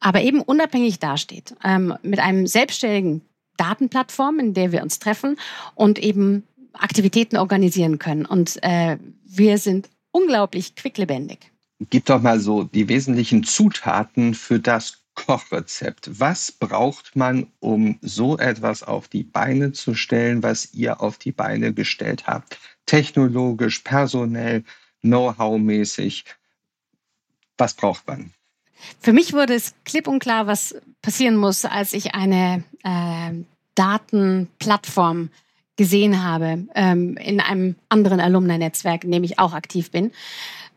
aber 0.00 0.22
eben 0.22 0.40
unabhängig 0.40 0.98
dasteht. 0.98 1.54
Ähm, 1.64 1.94
mit 2.02 2.18
einem 2.18 2.46
selbstständigen 2.46 3.22
Datenplattform, 3.56 4.38
in 4.38 4.54
der 4.54 4.72
wir 4.72 4.82
uns 4.82 4.98
treffen 4.98 5.36
und 5.74 5.98
eben 5.98 6.44
Aktivitäten 6.72 7.36
organisieren 7.36 7.98
können. 7.98 8.26
Und 8.26 8.58
äh, 8.62 8.98
wir 9.24 9.58
sind 9.58 9.88
unglaublich 10.10 10.74
quicklebendig. 10.74 11.50
Gib 11.90 12.06
doch 12.06 12.22
mal 12.22 12.40
so 12.40 12.64
die 12.64 12.88
wesentlichen 12.88 13.44
Zutaten 13.44 14.34
für 14.34 14.60
das 14.60 15.04
Kochrezept. 15.14 16.20
Was 16.20 16.52
braucht 16.52 17.16
man, 17.16 17.46
um 17.60 17.98
so 18.00 18.36
etwas 18.38 18.82
auf 18.82 19.08
die 19.08 19.22
Beine 19.22 19.72
zu 19.72 19.94
stellen, 19.94 20.42
was 20.42 20.74
ihr 20.74 21.00
auf 21.00 21.18
die 21.18 21.32
Beine 21.32 21.72
gestellt 21.72 22.26
habt? 22.26 22.58
Technologisch, 22.86 23.80
personell, 23.80 24.64
Know-how-mäßig. 25.02 26.24
Was 27.58 27.74
braucht 27.74 28.06
man? 28.06 28.32
Für 29.00 29.12
mich 29.12 29.32
wurde 29.32 29.54
es 29.54 29.74
klipp 29.84 30.08
und 30.08 30.20
klar, 30.20 30.46
was 30.46 30.74
passieren 31.02 31.36
muss, 31.36 31.64
als 31.64 31.92
ich 31.92 32.14
eine 32.14 32.64
äh, 32.82 33.32
Datenplattform 33.74 35.30
gesehen 35.76 36.22
habe 36.22 36.66
ähm, 36.74 37.16
in 37.16 37.40
einem 37.40 37.74
anderen 37.88 38.20
Alumni-Netzwerk, 38.20 39.04
in 39.04 39.12
dem 39.12 39.24
ich 39.24 39.38
auch 39.38 39.52
aktiv 39.52 39.90
bin. 39.90 40.12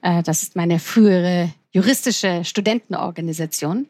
Äh, 0.01 0.23
das 0.23 0.43
ist 0.43 0.55
meine 0.55 0.79
frühere 0.79 1.53
juristische 1.71 2.43
Studentenorganisation. 2.43 3.87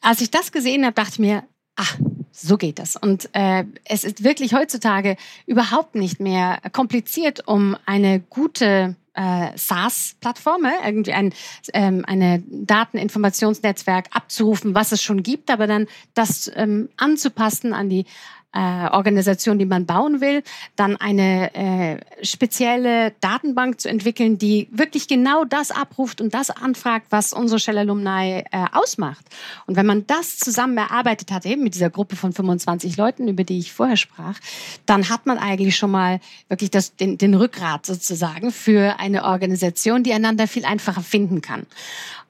Als 0.00 0.20
ich 0.22 0.30
das 0.30 0.52
gesehen 0.52 0.84
habe, 0.84 0.94
dachte 0.94 1.12
ich 1.12 1.18
mir, 1.18 1.42
ach, 1.76 1.98
so 2.32 2.56
geht 2.56 2.78
das. 2.78 2.96
Und 2.96 3.28
äh, 3.34 3.64
es 3.84 4.04
ist 4.04 4.24
wirklich 4.24 4.54
heutzutage 4.54 5.16
überhaupt 5.46 5.94
nicht 5.94 6.20
mehr 6.20 6.60
kompliziert, 6.72 7.46
um 7.46 7.76
eine 7.84 8.20
gute 8.20 8.96
äh, 9.20 9.56
SaaS-Plattform, 9.56 10.66
irgendwie 10.84 11.12
ein 11.12 11.34
ähm, 11.74 12.04
eine 12.06 12.42
Dateninformationsnetzwerk 12.46 14.06
abzurufen, 14.12 14.74
was 14.74 14.92
es 14.92 15.02
schon 15.02 15.22
gibt, 15.22 15.50
aber 15.50 15.66
dann 15.66 15.86
das 16.14 16.50
ähm, 16.54 16.88
anzupassen 16.96 17.74
an 17.74 17.90
die 17.90 18.06
äh, 18.52 18.88
Organisation, 18.90 19.58
die 19.58 19.64
man 19.64 19.86
bauen 19.86 20.20
will, 20.20 20.42
dann 20.74 20.96
eine 20.96 21.54
äh, 21.54 22.24
spezielle 22.24 23.12
Datenbank 23.20 23.80
zu 23.80 23.88
entwickeln, 23.88 24.38
die 24.38 24.68
wirklich 24.72 25.06
genau 25.06 25.44
das 25.44 25.70
abruft 25.70 26.20
und 26.20 26.34
das 26.34 26.50
anfragt, 26.50 27.06
was 27.10 27.32
unsere 27.32 27.60
Shell 27.60 27.78
Alumni 27.78 28.44
äh, 28.50 28.66
ausmacht. 28.72 29.24
Und 29.66 29.76
wenn 29.76 29.86
man 29.86 30.06
das 30.06 30.38
zusammen 30.38 30.76
erarbeitet 30.76 31.30
hat, 31.30 31.46
eben 31.46 31.62
mit 31.62 31.74
dieser 31.74 31.90
Gruppe 31.90 32.16
von 32.16 32.32
25 32.32 32.96
Leuten, 32.96 33.28
über 33.28 33.44
die 33.44 33.58
ich 33.58 33.72
vorher 33.72 33.96
sprach, 33.96 34.38
dann 34.84 35.08
hat 35.08 35.26
man 35.26 35.38
eigentlich 35.38 35.76
schon 35.76 35.92
mal 35.92 36.18
wirklich 36.48 36.70
das, 36.70 36.96
den, 36.96 37.18
den 37.18 37.34
Rückgrat 37.34 37.86
sozusagen 37.86 38.50
für 38.50 38.98
eine 38.98 39.24
Organisation, 39.24 40.02
die 40.02 40.12
einander 40.12 40.48
viel 40.48 40.64
einfacher 40.64 41.02
finden 41.02 41.40
kann. 41.40 41.66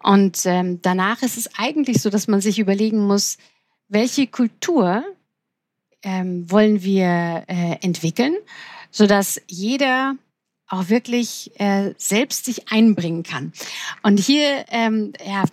Und 0.02 0.44
ähm, 0.44 0.80
danach 0.82 1.22
ist 1.22 1.38
es 1.38 1.50
eigentlich 1.56 2.02
so, 2.02 2.10
dass 2.10 2.28
man 2.28 2.40
sich 2.40 2.58
überlegen 2.58 3.06
muss, 3.06 3.38
welche 3.88 4.26
Kultur 4.26 5.04
ähm, 6.02 6.50
wollen 6.50 6.82
wir 6.82 7.44
äh, 7.46 7.76
entwickeln, 7.82 8.34
sodass 8.90 9.40
jeder 9.46 10.16
auch 10.68 10.88
wirklich 10.88 11.50
äh, 11.58 11.94
selbst 11.98 12.44
sich 12.44 12.70
einbringen 12.70 13.24
kann. 13.24 13.52
Und 14.02 14.18
hier 14.18 14.64
ähm, 14.70 15.12
ja, 15.24 15.44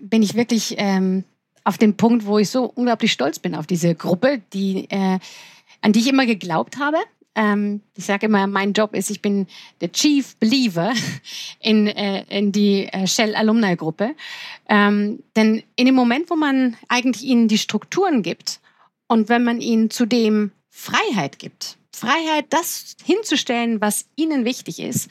bin 0.00 0.22
ich 0.22 0.34
wirklich 0.34 0.74
ähm, 0.78 1.24
auf 1.64 1.78
dem 1.78 1.96
Punkt, 1.96 2.26
wo 2.26 2.38
ich 2.38 2.50
so 2.50 2.64
unglaublich 2.64 3.12
stolz 3.12 3.38
bin 3.38 3.54
auf 3.54 3.66
diese 3.66 3.94
Gruppe, 3.94 4.42
die, 4.52 4.90
äh, 4.90 5.18
an 5.82 5.92
die 5.92 6.00
ich 6.00 6.08
immer 6.08 6.26
geglaubt 6.26 6.78
habe. 6.78 6.98
Ähm, 7.36 7.82
ich 7.94 8.06
sage 8.06 8.26
immer, 8.26 8.46
mein 8.46 8.72
Job 8.72 8.94
ist, 8.94 9.10
ich 9.10 9.22
bin 9.22 9.46
der 9.80 9.92
Chief 9.92 10.36
Believer 10.36 10.92
in, 11.60 11.86
äh, 11.86 12.24
in 12.28 12.50
die 12.50 12.86
äh, 12.86 13.06
Shell 13.06 13.36
Alumni 13.36 13.76
Gruppe. 13.76 14.14
Ähm, 14.68 15.22
denn 15.36 15.62
in 15.76 15.86
dem 15.86 15.94
Moment, 15.94 16.28
wo 16.30 16.34
man 16.34 16.76
eigentlich 16.88 17.24
ihnen 17.24 17.46
die 17.46 17.58
Strukturen 17.58 18.22
gibt 18.22 18.60
und 19.08 19.28
wenn 19.28 19.44
man 19.44 19.60
ihnen 19.60 19.90
zudem 19.90 20.52
Freiheit 20.68 21.38
gibt, 21.38 21.78
Freiheit, 21.92 22.46
das 22.50 22.96
hinzustellen, 23.04 23.80
was 23.80 24.04
ihnen 24.16 24.44
wichtig 24.44 24.80
ist, 24.80 25.08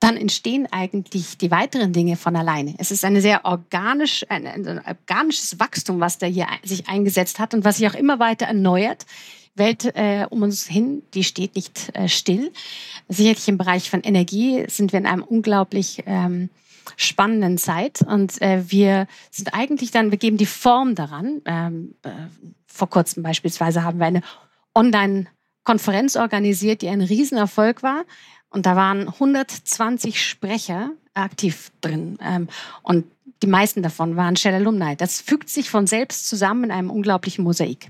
dann 0.00 0.16
entstehen 0.16 0.68
eigentlich 0.70 1.38
die 1.38 1.50
weiteren 1.50 1.92
Dinge 1.92 2.16
von 2.16 2.36
alleine. 2.36 2.74
Es 2.78 2.90
ist 2.90 3.04
eine 3.04 3.22
sehr 3.22 3.44
organisch, 3.46 4.26
ein, 4.28 4.46
ein 4.46 4.82
organisches 4.84 5.58
Wachstum, 5.58 6.00
was 6.00 6.18
da 6.18 6.26
hier 6.26 6.46
sich 6.62 6.88
eingesetzt 6.88 7.38
hat 7.38 7.54
und 7.54 7.64
was 7.64 7.78
sich 7.78 7.88
auch 7.88 7.94
immer 7.94 8.18
weiter 8.18 8.46
erneuert. 8.46 9.06
Welt 9.54 9.86
äh, 9.96 10.26
um 10.28 10.42
uns 10.42 10.66
hin, 10.66 11.02
die 11.14 11.24
steht 11.24 11.56
nicht 11.56 11.90
äh, 11.94 12.08
still. 12.08 12.52
Sicherlich 13.08 13.48
im 13.48 13.56
Bereich 13.56 13.88
von 13.88 14.02
Energie 14.02 14.64
sind 14.68 14.92
wir 14.92 14.98
in 14.98 15.06
einem 15.06 15.22
unglaublich 15.22 16.02
ähm, 16.04 16.50
spannenden 16.96 17.58
Zeit 17.58 18.02
und 18.02 18.40
äh, 18.42 18.70
wir 18.70 19.06
sind 19.30 19.54
eigentlich 19.54 19.90
dann, 19.90 20.10
wir 20.10 20.18
geben 20.18 20.36
die 20.36 20.46
Form 20.46 20.94
daran. 20.94 21.42
Ähm, 21.44 21.94
äh, 22.02 22.10
vor 22.66 22.90
kurzem 22.90 23.22
beispielsweise 23.22 23.82
haben 23.82 23.98
wir 23.98 24.06
eine 24.06 24.22
Online- 24.74 25.26
Konferenz 25.66 26.16
organisiert, 26.16 26.80
die 26.80 26.88
ein 26.88 27.02
Riesenerfolg 27.02 27.82
war. 27.82 28.04
Und 28.48 28.64
da 28.64 28.76
waren 28.76 29.08
120 29.08 30.22
Sprecher 30.22 30.92
aktiv 31.12 31.70
drin. 31.82 32.18
Ähm, 32.22 32.48
und 32.82 33.04
die 33.42 33.48
meisten 33.48 33.82
davon 33.82 34.16
waren 34.16 34.36
Shell 34.36 34.54
Alumni. 34.54 34.96
Das 34.96 35.20
fügt 35.20 35.50
sich 35.50 35.68
von 35.68 35.86
selbst 35.86 36.26
zusammen 36.28 36.64
in 36.64 36.70
einem 36.70 36.90
unglaublichen 36.90 37.44
Mosaik. 37.44 37.88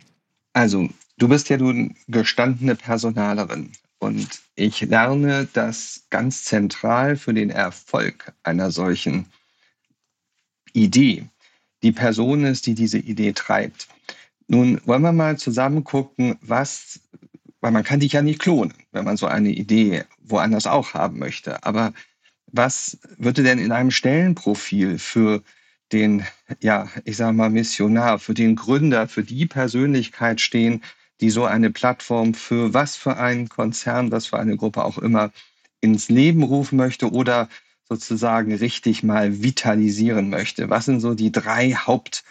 Also, 0.55 0.89
du 1.19 1.29
bist 1.29 1.49
ja 1.51 1.59
nun 1.59 1.95
gestandene 2.09 2.75
Personalerin. 2.75 3.71
Und 3.99 4.41
ich 4.55 4.81
lerne, 4.83 5.49
dass 5.53 6.07
ganz 6.11 6.45
zentral 6.45 7.17
für 7.17 7.35
den 7.35 7.51
Erfolg 7.51 8.33
einer 8.43 8.71
solchen 8.71 9.27
Idee 10.73 11.27
die 11.83 11.93
Person 11.93 12.45
ist, 12.45 12.67
die 12.67 12.75
diese 12.75 12.99
Idee 12.99 13.33
treibt. 13.33 13.89
Nun 14.49 14.81
wollen 14.85 15.03
wir 15.03 15.13
mal 15.13 15.39
zusammen 15.39 15.83
gucken, 15.83 16.37
was 16.41 17.01
weil 17.67 17.73
man 17.73 17.83
kann 17.83 17.99
dich 17.99 18.13
ja 18.13 18.23
nicht 18.23 18.39
klonen, 18.39 18.75
wenn 18.93 19.05
man 19.05 19.17
so 19.17 19.27
eine 19.27 19.51
Idee 19.51 20.05
woanders 20.21 20.69
auch 20.69 20.95
haben 20.95 21.19
möchte. 21.19 21.65
Aber 21.65 21.93
was 22.47 22.99
würde 23.19 23.43
denn 23.43 23.59
in 23.59 23.73
einem 23.73 23.91
Stellenprofil 23.91 25.01
für 25.01 25.43
den, 25.91 26.25
ja, 26.61 26.89
ich 27.05 27.17
sage 27.17 27.33
mal, 27.33 27.51
Missionar, 27.51 28.21
für 28.21 28.35
den 28.35 28.55
Gründer, 28.55 29.09
für 29.09 29.25
die 29.25 29.47
Persönlichkeit 29.47 30.41
stehen, 30.41 30.83
die 31.21 31.31
so 31.31 31.45
eine 31.45 31.71
Plattform 31.71 32.35
für 32.35 32.75
was 32.75 32.97
für 32.97 33.17
einen 33.17 33.49
Konzern, 33.49 34.13
was 34.13 34.27
für 34.27 34.39
eine 34.39 34.57
Gruppe 34.57 34.85
auch 34.85 34.99
immer 34.99 35.33
ins 35.81 36.09
Leben 36.09 36.43
rufen 36.43 36.77
möchte 36.77 37.11
oder 37.11 37.49
sozusagen 37.89 38.55
richtig 38.55 39.03
mal 39.03 39.43
vitalisieren 39.43 40.29
möchte? 40.29 40.71
Was 40.71 40.87
sind 40.87 41.01
so 41.01 41.15
die 41.15 41.33
drei 41.33 41.73
Haupt- 41.73 42.25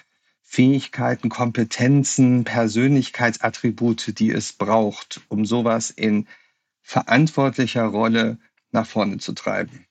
Fähigkeiten, 0.55 1.27
Kompetenzen, 1.27 2.45
Persönlichkeitsattribute, 2.45 4.17
die 4.17 4.31
es 4.31 4.53
braucht, 4.53 5.19
um 5.27 5.43
sowas 5.45 5.89
in 5.89 6.27
verantwortlicher 6.81 7.83
Rolle 7.83 8.37
nach 8.71 8.87
vorne 8.87 9.17
zu 9.17 9.33
treiben? 9.33 9.85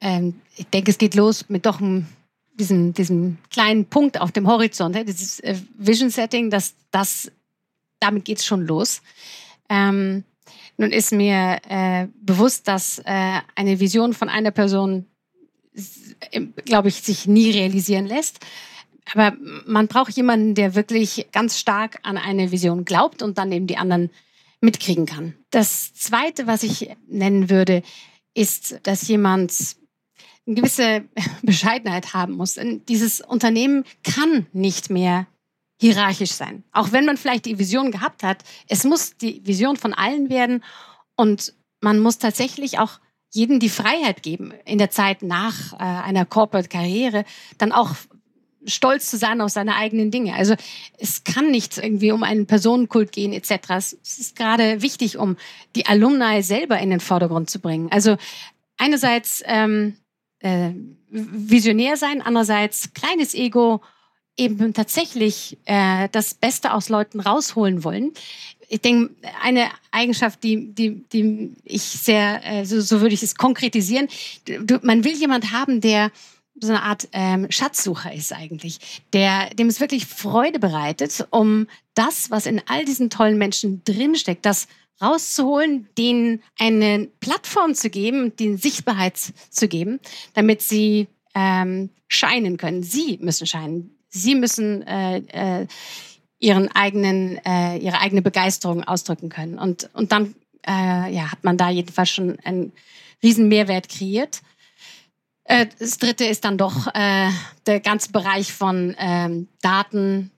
Ähm, 0.00 0.40
ich 0.56 0.66
denke, 0.66 0.90
es 0.90 0.98
geht 0.98 1.14
los 1.14 1.44
mit 1.48 1.66
doch 1.66 1.80
einem, 1.80 2.06
diesem, 2.54 2.94
diesem 2.94 3.38
kleinen 3.50 3.84
Punkt 3.84 4.20
auf 4.20 4.32
dem 4.32 4.48
Horizont, 4.48 4.96
dieses 5.06 5.38
äh, 5.38 5.56
Vision 5.76 6.10
Setting, 6.10 6.50
das, 6.50 6.74
das, 6.90 7.30
damit 8.00 8.24
geht 8.24 8.38
es 8.38 8.46
schon 8.46 8.66
los. 8.66 9.02
Ähm, 9.68 10.24
nun 10.76 10.92
ist 10.92 11.12
mir 11.12 11.58
äh, 11.68 12.06
bewusst, 12.20 12.68
dass 12.68 13.00
äh, 13.00 13.40
eine 13.54 13.80
Vision 13.80 14.14
von 14.14 14.28
einer 14.28 14.52
Person, 14.52 15.06
glaube 16.64 16.88
ich, 16.88 17.02
sich 17.02 17.26
nie 17.26 17.50
realisieren 17.50 18.06
lässt. 18.06 18.38
Aber 19.12 19.36
man 19.66 19.88
braucht 19.88 20.16
jemanden, 20.16 20.54
der 20.54 20.74
wirklich 20.74 21.28
ganz 21.32 21.58
stark 21.58 21.98
an 22.02 22.16
eine 22.16 22.52
Vision 22.52 22.84
glaubt 22.84 23.22
und 23.22 23.38
dann 23.38 23.50
eben 23.52 23.66
die 23.66 23.76
anderen 23.76 24.10
mitkriegen 24.60 25.06
kann. 25.06 25.34
Das 25.50 25.94
Zweite, 25.94 26.46
was 26.46 26.62
ich 26.62 26.90
nennen 27.06 27.48
würde, 27.50 27.82
ist, 28.34 28.78
dass 28.84 29.08
jemand 29.08 29.54
eine 30.46 30.56
gewisse 30.56 31.04
Bescheidenheit 31.42 32.14
haben 32.14 32.34
muss. 32.34 32.58
Dieses 32.88 33.20
Unternehmen 33.20 33.84
kann 34.02 34.46
nicht 34.52 34.90
mehr 34.90 35.26
hierarchisch 35.80 36.32
sein. 36.32 36.64
Auch 36.72 36.92
wenn 36.92 37.04
man 37.04 37.16
vielleicht 37.16 37.46
die 37.46 37.58
Vision 37.58 37.90
gehabt 37.90 38.22
hat, 38.22 38.42
es 38.68 38.84
muss 38.84 39.16
die 39.16 39.46
Vision 39.46 39.76
von 39.76 39.94
allen 39.94 40.28
werden 40.28 40.64
und 41.16 41.54
man 41.80 42.00
muss 42.00 42.18
tatsächlich 42.18 42.78
auch 42.78 42.98
jedem 43.30 43.60
die 43.60 43.68
Freiheit 43.68 44.22
geben, 44.22 44.52
in 44.64 44.78
der 44.78 44.90
Zeit 44.90 45.22
nach 45.22 45.74
äh, 45.74 45.76
einer 45.76 46.24
Corporate-Karriere 46.24 47.24
dann 47.58 47.72
auch 47.72 47.94
stolz 48.64 49.10
zu 49.10 49.16
sein 49.16 49.40
auf 49.40 49.50
seine 49.50 49.76
eigenen 49.76 50.10
Dinge. 50.10 50.34
Also 50.34 50.54
es 50.98 51.24
kann 51.24 51.50
nicht 51.50 51.78
irgendwie 51.78 52.12
um 52.12 52.22
einen 52.22 52.46
Personenkult 52.46 53.12
gehen 53.12 53.32
etc. 53.32 53.52
Es 53.70 53.92
ist 54.18 54.36
gerade 54.36 54.82
wichtig, 54.82 55.18
um 55.18 55.36
die 55.76 55.86
Alumni 55.86 56.42
selber 56.42 56.78
in 56.78 56.90
den 56.90 57.00
Vordergrund 57.00 57.50
zu 57.50 57.60
bringen. 57.60 57.88
Also 57.90 58.16
einerseits 58.76 59.42
ähm, 59.46 59.96
äh, 60.40 60.70
visionär 61.10 61.96
sein, 61.96 62.22
andererseits 62.22 62.92
kleines 62.94 63.34
Ego, 63.34 63.82
eben 64.38 64.72
tatsächlich 64.72 65.58
äh, 65.66 66.08
das 66.12 66.34
Beste 66.34 66.72
aus 66.72 66.88
Leuten 66.88 67.20
rausholen 67.20 67.84
wollen. 67.84 68.12
Ich 68.68 68.80
denke, 68.80 69.14
eine 69.42 69.68
Eigenschaft, 69.90 70.42
die, 70.42 70.72
die, 70.74 71.02
die 71.12 71.52
ich 71.64 71.82
sehr, 71.82 72.40
äh, 72.44 72.64
so, 72.64 72.80
so 72.80 73.00
würde 73.00 73.14
ich 73.14 73.22
es 73.22 73.34
konkretisieren, 73.34 74.08
du, 74.44 74.78
man 74.82 75.04
will 75.04 75.14
jemand 75.14 75.52
haben, 75.52 75.80
der 75.80 76.10
so 76.60 76.72
eine 76.72 76.82
Art 76.82 77.08
ähm, 77.12 77.46
Schatzsucher 77.50 78.12
ist 78.12 78.32
eigentlich, 78.32 79.02
der, 79.12 79.50
dem 79.54 79.68
es 79.68 79.80
wirklich 79.80 80.06
Freude 80.06 80.58
bereitet, 80.58 81.26
um 81.30 81.66
das, 81.94 82.30
was 82.30 82.46
in 82.46 82.60
all 82.66 82.84
diesen 82.84 83.10
tollen 83.10 83.38
Menschen 83.38 83.82
drinsteckt, 83.84 84.44
das 84.44 84.66
rauszuholen, 85.00 85.88
denen 85.96 86.42
eine 86.58 87.08
Plattform 87.20 87.74
zu 87.74 87.90
geben, 87.90 88.34
denen 88.36 88.58
Sichtbarkeit 88.58 89.16
zu 89.50 89.68
geben, 89.68 90.00
damit 90.34 90.62
sie 90.62 91.06
ähm, 91.34 91.90
scheinen 92.08 92.56
können. 92.56 92.82
Sie 92.82 93.18
müssen 93.20 93.46
scheinen. 93.46 93.97
Sie 94.10 94.34
müssen 94.34 94.86
äh, 94.86 95.18
äh, 95.18 95.66
ihren 96.38 96.68
eigenen, 96.68 97.38
äh, 97.44 97.76
ihre 97.78 98.00
eigene 98.00 98.22
Begeisterung 98.22 98.84
ausdrücken 98.84 99.28
können. 99.28 99.58
Und, 99.58 99.90
und 99.92 100.12
dann 100.12 100.34
äh, 100.66 101.12
ja, 101.12 101.30
hat 101.30 101.44
man 101.44 101.56
da 101.56 101.70
jedenfalls 101.70 102.10
schon 102.10 102.38
einen 102.40 102.72
riesen 103.22 103.48
Mehrwert 103.48 103.88
kreiert. 103.88 104.40
Äh, 105.44 105.66
das 105.78 105.98
dritte 105.98 106.24
ist 106.24 106.44
dann 106.44 106.58
doch 106.58 106.86
äh, 106.94 107.30
der 107.66 107.80
ganze 107.80 108.12
Bereich 108.12 108.52
von 108.52 108.94
ähm, 108.98 109.48
Daten, 109.62 110.30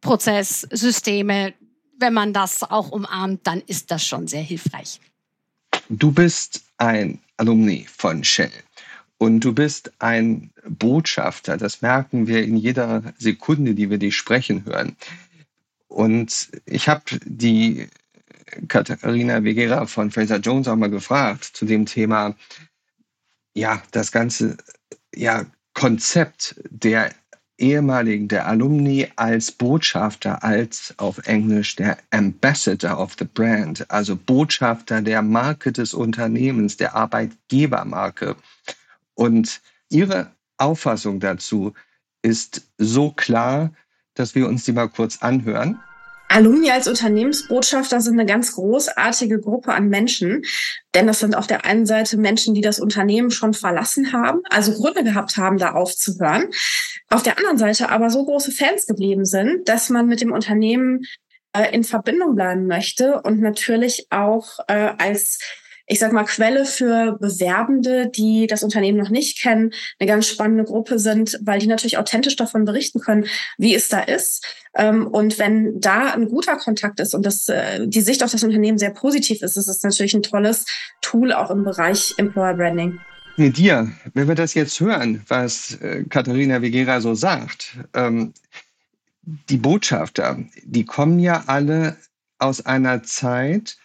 Prozess, 0.00 0.66
Systeme. 0.70 1.54
Wenn 1.98 2.14
man 2.14 2.32
das 2.32 2.62
auch 2.64 2.90
umarmt, 2.90 3.46
dann 3.46 3.60
ist 3.66 3.90
das 3.90 4.04
schon 4.04 4.26
sehr 4.26 4.42
hilfreich. 4.42 5.00
Du 5.88 6.10
bist 6.10 6.62
ein 6.78 7.20
Alumni 7.36 7.86
von 7.88 8.24
Shell 8.24 8.50
und 9.22 9.38
du 9.38 9.52
bist 9.52 9.92
ein 10.00 10.50
Botschafter. 10.68 11.56
Das 11.56 11.80
merken 11.80 12.26
wir 12.26 12.42
in 12.42 12.56
jeder 12.56 13.04
Sekunde, 13.18 13.72
die 13.72 13.88
wir 13.88 13.98
dich 13.98 14.16
sprechen 14.16 14.64
hören. 14.64 14.96
Und 15.86 16.48
ich 16.66 16.88
habe 16.88 17.04
die 17.24 17.86
Katharina 18.66 19.44
Vegera 19.44 19.86
von 19.86 20.10
Fraser 20.10 20.38
Jones 20.38 20.66
auch 20.66 20.74
mal 20.74 20.90
gefragt 20.90 21.44
zu 21.44 21.66
dem 21.66 21.86
Thema, 21.86 22.34
ja, 23.54 23.80
das 23.92 24.10
ganze 24.10 24.56
ja, 25.14 25.46
Konzept 25.72 26.60
der 26.68 27.14
ehemaligen, 27.58 28.26
der 28.26 28.48
Alumni 28.48 29.06
als 29.14 29.52
Botschafter, 29.52 30.42
als 30.42 30.94
auf 30.96 31.18
Englisch 31.28 31.76
der 31.76 31.96
Ambassador 32.10 32.98
of 32.98 33.14
the 33.16 33.24
Brand, 33.24 33.88
also 33.88 34.16
Botschafter 34.16 35.00
der 35.00 35.22
Marke 35.22 35.70
des 35.70 35.94
Unternehmens, 35.94 36.76
der 36.76 36.96
Arbeitgebermarke. 36.96 38.34
Und 39.22 39.60
ihre 39.88 40.32
Auffassung 40.56 41.20
dazu 41.20 41.74
ist 42.22 42.62
so 42.76 43.12
klar, 43.12 43.72
dass 44.14 44.34
wir 44.34 44.48
uns 44.48 44.64
die 44.64 44.72
mal 44.72 44.88
kurz 44.88 45.22
anhören. 45.22 45.80
Alumni 46.28 46.72
als 46.72 46.88
Unternehmensbotschafter 46.88 48.00
sind 48.00 48.18
eine 48.18 48.26
ganz 48.26 48.56
großartige 48.56 49.38
Gruppe 49.38 49.74
an 49.74 49.88
Menschen, 49.88 50.42
denn 50.92 51.06
das 51.06 51.20
sind 51.20 51.36
auf 51.36 51.46
der 51.46 51.64
einen 51.64 51.86
Seite 51.86 52.16
Menschen, 52.16 52.54
die 52.54 52.62
das 52.62 52.80
Unternehmen 52.80 53.30
schon 53.30 53.54
verlassen 53.54 54.12
haben, 54.12 54.40
also 54.50 54.72
Gründe 54.72 55.04
gehabt 55.04 55.36
haben, 55.36 55.56
da 55.56 55.70
aufzuhören. 55.70 56.50
Auf 57.08 57.22
der 57.22 57.38
anderen 57.38 57.58
Seite 57.58 57.90
aber 57.90 58.10
so 58.10 58.24
große 58.24 58.50
Fans 58.50 58.86
geblieben 58.86 59.24
sind, 59.24 59.68
dass 59.68 59.88
man 59.88 60.08
mit 60.08 60.20
dem 60.20 60.32
Unternehmen 60.32 61.02
äh, 61.52 61.72
in 61.72 61.84
Verbindung 61.84 62.34
bleiben 62.34 62.66
möchte 62.66 63.22
und 63.22 63.40
natürlich 63.40 64.08
auch 64.10 64.58
äh, 64.66 64.94
als 64.98 65.38
ich 65.86 65.98
sag 65.98 66.12
mal, 66.12 66.24
Quelle 66.24 66.64
für 66.64 67.18
Bewerbende, 67.20 68.08
die 68.08 68.46
das 68.46 68.62
Unternehmen 68.62 68.98
noch 68.98 69.10
nicht 69.10 69.40
kennen, 69.40 69.72
eine 69.98 70.06
ganz 70.08 70.26
spannende 70.26 70.64
Gruppe 70.64 70.98
sind, 70.98 71.38
weil 71.42 71.58
die 71.58 71.66
natürlich 71.66 71.98
authentisch 71.98 72.36
davon 72.36 72.64
berichten 72.64 73.00
können, 73.00 73.26
wie 73.58 73.74
es 73.74 73.88
da 73.88 74.00
ist. 74.00 74.46
Ähm, 74.74 75.06
und 75.06 75.38
wenn 75.38 75.80
da 75.80 76.12
ein 76.12 76.28
guter 76.28 76.56
Kontakt 76.56 77.00
ist 77.00 77.14
und 77.14 77.26
das, 77.26 77.48
äh, 77.48 77.86
die 77.86 78.00
Sicht 78.00 78.22
auf 78.22 78.30
das 78.30 78.44
Unternehmen 78.44 78.78
sehr 78.78 78.90
positiv 78.90 79.42
ist, 79.42 79.56
ist 79.56 79.68
es 79.68 79.82
natürlich 79.82 80.14
ein 80.14 80.22
tolles 80.22 80.66
Tool 81.00 81.32
auch 81.32 81.50
im 81.50 81.64
Bereich 81.64 82.14
Employer 82.16 82.54
Branding. 82.54 82.98
Dir, 83.36 83.90
wenn 84.12 84.28
wir 84.28 84.34
das 84.34 84.54
jetzt 84.54 84.78
hören, 84.80 85.22
was 85.26 85.80
äh, 85.80 86.04
Katharina 86.04 86.60
Vegera 86.60 87.00
so 87.00 87.14
sagt, 87.14 87.78
ähm, 87.94 88.34
die 89.22 89.56
Botschafter, 89.56 90.38
die 90.64 90.84
kommen 90.84 91.18
ja 91.18 91.44
alle 91.46 91.96
aus 92.38 92.66
einer 92.66 93.02
Zeit, 93.04 93.78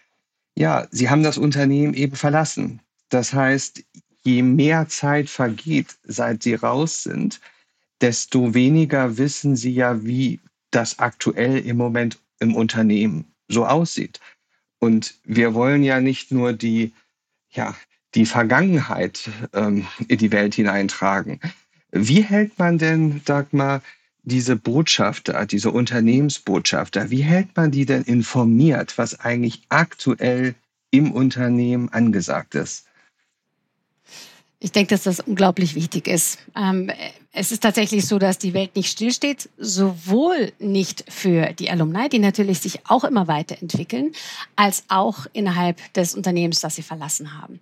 ja, 0.58 0.88
sie 0.90 1.08
haben 1.08 1.22
das 1.22 1.38
Unternehmen 1.38 1.94
eben 1.94 2.16
verlassen. 2.16 2.80
Das 3.10 3.32
heißt, 3.32 3.84
je 4.24 4.42
mehr 4.42 4.88
Zeit 4.88 5.30
vergeht, 5.30 5.96
seit 6.02 6.42
sie 6.42 6.54
raus 6.54 7.04
sind, 7.04 7.40
desto 8.00 8.54
weniger 8.54 9.18
wissen 9.18 9.54
sie 9.54 9.72
ja, 9.72 10.04
wie 10.04 10.40
das 10.72 10.98
aktuell 10.98 11.58
im 11.58 11.76
Moment 11.76 12.18
im 12.40 12.56
Unternehmen 12.56 13.24
so 13.46 13.66
aussieht. 13.66 14.18
Und 14.80 15.14
wir 15.22 15.54
wollen 15.54 15.84
ja 15.84 16.00
nicht 16.00 16.32
nur 16.32 16.52
die, 16.52 16.92
ja, 17.50 17.76
die 18.16 18.26
Vergangenheit 18.26 19.30
ähm, 19.52 19.86
in 20.08 20.18
die 20.18 20.32
Welt 20.32 20.56
hineintragen. 20.56 21.38
Wie 21.92 22.22
hält 22.22 22.58
man 22.58 22.78
denn, 22.78 23.22
Dagmar, 23.24 23.80
diese 24.28 24.56
Botschafter, 24.56 25.44
diese 25.46 25.70
Unternehmensbotschafter, 25.70 27.10
wie 27.10 27.22
hält 27.22 27.56
man 27.56 27.70
die 27.70 27.86
denn 27.86 28.02
informiert, 28.02 28.96
was 28.98 29.20
eigentlich 29.20 29.62
aktuell 29.68 30.54
im 30.90 31.12
Unternehmen 31.12 31.88
angesagt 31.88 32.54
ist? 32.54 32.86
Ich 34.60 34.72
denke, 34.72 34.90
dass 34.90 35.04
das 35.04 35.20
unglaublich 35.20 35.74
wichtig 35.74 36.08
ist. 36.08 36.38
Ähm, 36.56 36.90
es 37.38 37.52
ist 37.52 37.62
tatsächlich 37.62 38.06
so, 38.06 38.18
dass 38.18 38.38
die 38.38 38.52
Welt 38.52 38.74
nicht 38.74 38.90
stillsteht, 38.90 39.48
sowohl 39.58 40.52
nicht 40.58 41.04
für 41.08 41.52
die 41.52 41.70
Alumni, 41.70 42.08
die 42.08 42.18
natürlich 42.18 42.58
sich 42.58 42.80
auch 42.88 43.04
immer 43.04 43.28
weiterentwickeln, 43.28 44.12
als 44.56 44.84
auch 44.88 45.26
innerhalb 45.32 45.92
des 45.94 46.14
Unternehmens, 46.14 46.60
das 46.60 46.74
sie 46.74 46.82
verlassen 46.82 47.40
haben. 47.40 47.60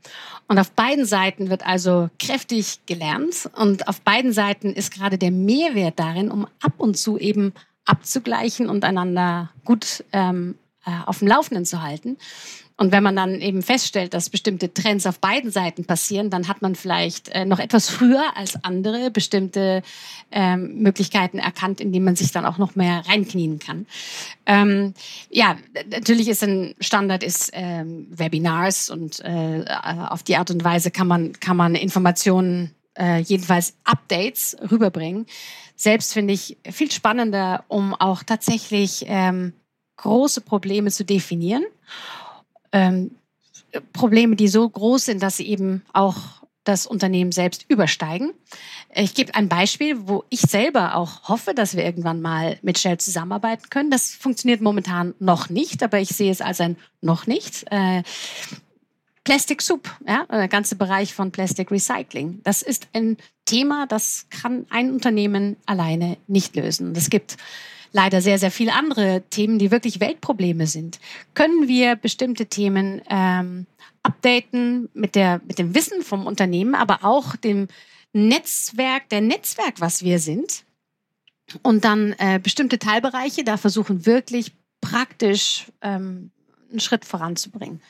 Und 0.49 0.59
auf 0.59 0.71
beiden 0.71 1.05
Seiten 1.05 1.51
wird 1.51 1.67
also 1.67 2.09
kräftig 2.19 2.81
gelernt 2.87 3.51
und 3.55 3.87
auf 3.89 4.01
beiden 4.01 4.33
Seiten 4.33 4.73
ist 4.73 4.93
gerade 4.93 5.19
der 5.19 5.31
Mehrwert 5.31 5.99
darin, 5.99 6.31
um 6.31 6.47
ab 6.61 6.75
und 6.79 6.97
zu 6.97 7.19
eben 7.19 7.53
abzugleichen 7.85 8.69
und 8.69 8.85
einander 8.85 9.51
gut 9.65 10.05
ähm, 10.13 10.57
äh, 10.87 10.91
auf 11.05 11.19
dem 11.19 11.29
Laufenden 11.29 11.67
zu 11.67 11.83
halten. 11.83 12.17
Und 12.79 12.93
wenn 12.93 13.03
man 13.03 13.17
dann 13.17 13.41
eben 13.41 13.63
feststellt, 13.63 14.13
dass 14.13 14.29
bestimmte 14.29 14.73
Trends 14.75 15.07
auf 15.07 15.19
beiden 15.19 15.51
Seiten 15.51 15.87
passieren, 15.87 16.29
dann 16.29 16.47
hat 16.47 16.61
man 16.61 16.75
vielleicht 16.75 17.31
äh, 17.31 17.47
noch 17.47 17.59
etwas 17.59 17.89
früher 17.89 18.37
als 18.37 18.63
andere 18.65 19.11
bestimmte 19.11 19.83
ähm, 20.31 20.83
Möglichkeiten 20.83 21.39
erkannt, 21.39 21.81
in 21.81 21.91
die 21.91 22.01
man 22.01 22.17
sich 22.17 22.33
dann 22.33 22.45
auch 22.45 22.59
noch 22.59 22.77
mehr 22.77 23.03
reinknien 23.09 23.59
kann. 23.59 23.87
Ähm, 24.45 24.93
ja, 25.31 25.57
natürlich 25.91 26.29
ist 26.29 26.45
ein 26.45 26.75
Standard 26.79 27.23
ist 27.23 27.51
ähm, 27.55 28.09
Webinars 28.11 28.91
und 28.91 29.21
äh, 29.21 29.65
auf 30.09 30.23
die 30.23 30.37
Art 30.37 30.51
und 30.51 30.63
Weise 30.63 30.91
kann 30.91 31.07
man 31.07 31.33
kann 31.41 31.57
man 31.57 31.75
Informationen 31.75 32.75
äh, 32.99 33.21
jedenfalls 33.21 33.75
Updates 33.85 34.55
rüberbringen. 34.71 35.27
Selbst 35.77 36.13
finde 36.13 36.35
ich 36.35 36.59
viel 36.71 36.91
spannender, 36.91 37.65
um 37.69 37.95
auch 37.95 38.23
tatsächlich 38.23 39.05
ähm, 39.07 39.55
große 39.97 40.43
Probleme 40.43 40.91
zu 40.91 41.05
definieren 41.05 41.65
ähm, 42.73 43.13
Probleme, 43.93 44.37
die 44.37 44.49
so 44.49 44.69
groß 44.69 45.07
sind, 45.07 45.23
dass 45.23 45.37
sie 45.37 45.47
eben 45.47 45.83
auch 45.93 46.17
das 46.65 46.87
Unternehmen 46.87 47.33
selbst 47.33 47.65
übersteigen. 47.69 48.33
Ich 48.95 49.15
gebe 49.15 49.35
ein 49.35 49.49
Beispiel, 49.49 50.09
wo 50.09 50.25
ich 50.31 50.41
selber 50.41 50.97
auch 50.97 51.29
hoffe, 51.29 51.55
dass 51.55 51.77
wir 51.77 51.85
irgendwann 51.85 52.21
mal 52.21 52.59
mit 52.63 52.79
Shell 52.79 52.99
zusammenarbeiten 52.99 53.71
können. 53.71 53.91
Das 53.91 54.11
funktioniert 54.11 54.61
momentan 54.61 55.15
noch 55.21 55.49
nicht, 55.49 55.83
aber 55.83 56.01
ich 56.01 56.09
sehe 56.09 56.33
es 56.33 56.41
als 56.41 56.61
ein 56.61 56.77
noch 57.01 57.27
nicht. 57.27 57.65
Äh, 57.71 58.03
Plastic 59.23 59.61
Soup, 59.63 59.91
ja, 60.07 60.25
der 60.31 60.49
ganze 60.49 60.77
Bereich 60.77 61.13
von 61.15 61.33
Plastic 61.33 61.71
Recycling. 61.71 62.41
Das 62.43 62.63
ist 62.63 62.89
ein 62.93 63.17
Thema, 63.45 63.87
das 63.87 64.27
kann 64.31 64.67
ein 64.71 64.93
Unternehmen 64.93 65.57
alleine 65.67 66.17
nicht 66.27 66.57
lösen. 66.57 66.95
Es 66.97 67.11
gibt 67.11 67.37
leider 67.97 68.21
sehr, 68.21 68.39
sehr 68.39 68.51
viele 68.51 68.75
andere 68.75 69.23
Themen, 69.31 69.59
die 69.59 69.71
wirklich 69.71 70.01
Weltprobleme 70.01 70.67
sind. 70.67 71.01
Können 71.33 71.67
wir 71.67 71.97
bestimmte 71.97 72.45
Themen 72.47 73.01
ähm, 73.09 73.67
updaten 74.03 74.91
mit, 74.93 75.15
der, 75.15 75.41
mit 75.49 75.59
dem 75.59 75.75
Wissen 75.75 76.03
vom 76.03 76.27
Unternehmen, 76.27 76.75
aber 76.75 77.05
auch 77.05 77.37
dem 77.37 77.69
Netzwerk, 78.13 79.09
der 79.09 79.23
Netzwerk, 79.23 79.81
was 79.81 80.05
wir 80.05 80.19
sind? 80.19 80.65
Und 81.63 81.85
dann 81.85 82.15
äh, 82.19 82.39
bestimmte 82.39 82.79
Teilbereiche 82.79 83.45
da 83.45 83.57
versuchen 83.57 84.05
wirklich 84.05 84.53
praktisch 84.83 85.67
ähm, 85.81 86.31
einen 86.71 86.81
Schritt 86.81 87.05
voranzubringen. 87.05 87.81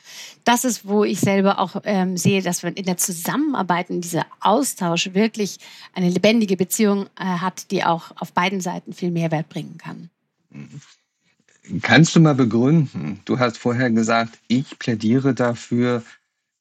Das 0.43 0.65
ist, 0.65 0.87
wo 0.87 1.03
ich 1.03 1.19
selber 1.19 1.59
auch 1.59 1.81
ähm, 1.83 2.17
sehe, 2.17 2.41
dass 2.41 2.63
man 2.63 2.73
in 2.73 2.85
der 2.85 2.97
Zusammenarbeit, 2.97 3.89
in 3.89 4.01
dieser 4.01 4.25
Austausch 4.39 5.13
wirklich 5.13 5.57
eine 5.93 6.09
lebendige 6.09 6.57
Beziehung 6.57 7.07
äh, 7.19 7.23
hat, 7.23 7.71
die 7.71 7.83
auch 7.83 8.11
auf 8.17 8.33
beiden 8.33 8.61
Seiten 8.61 8.93
viel 8.93 9.11
Mehrwert 9.11 9.49
bringen 9.49 9.77
kann. 9.77 10.09
Kannst 11.81 12.15
du 12.15 12.19
mal 12.19 12.35
begründen? 12.35 13.19
Du 13.25 13.39
hast 13.39 13.57
vorher 13.57 13.91
gesagt, 13.91 14.39
ich 14.47 14.79
plädiere 14.79 15.33
dafür, 15.33 16.03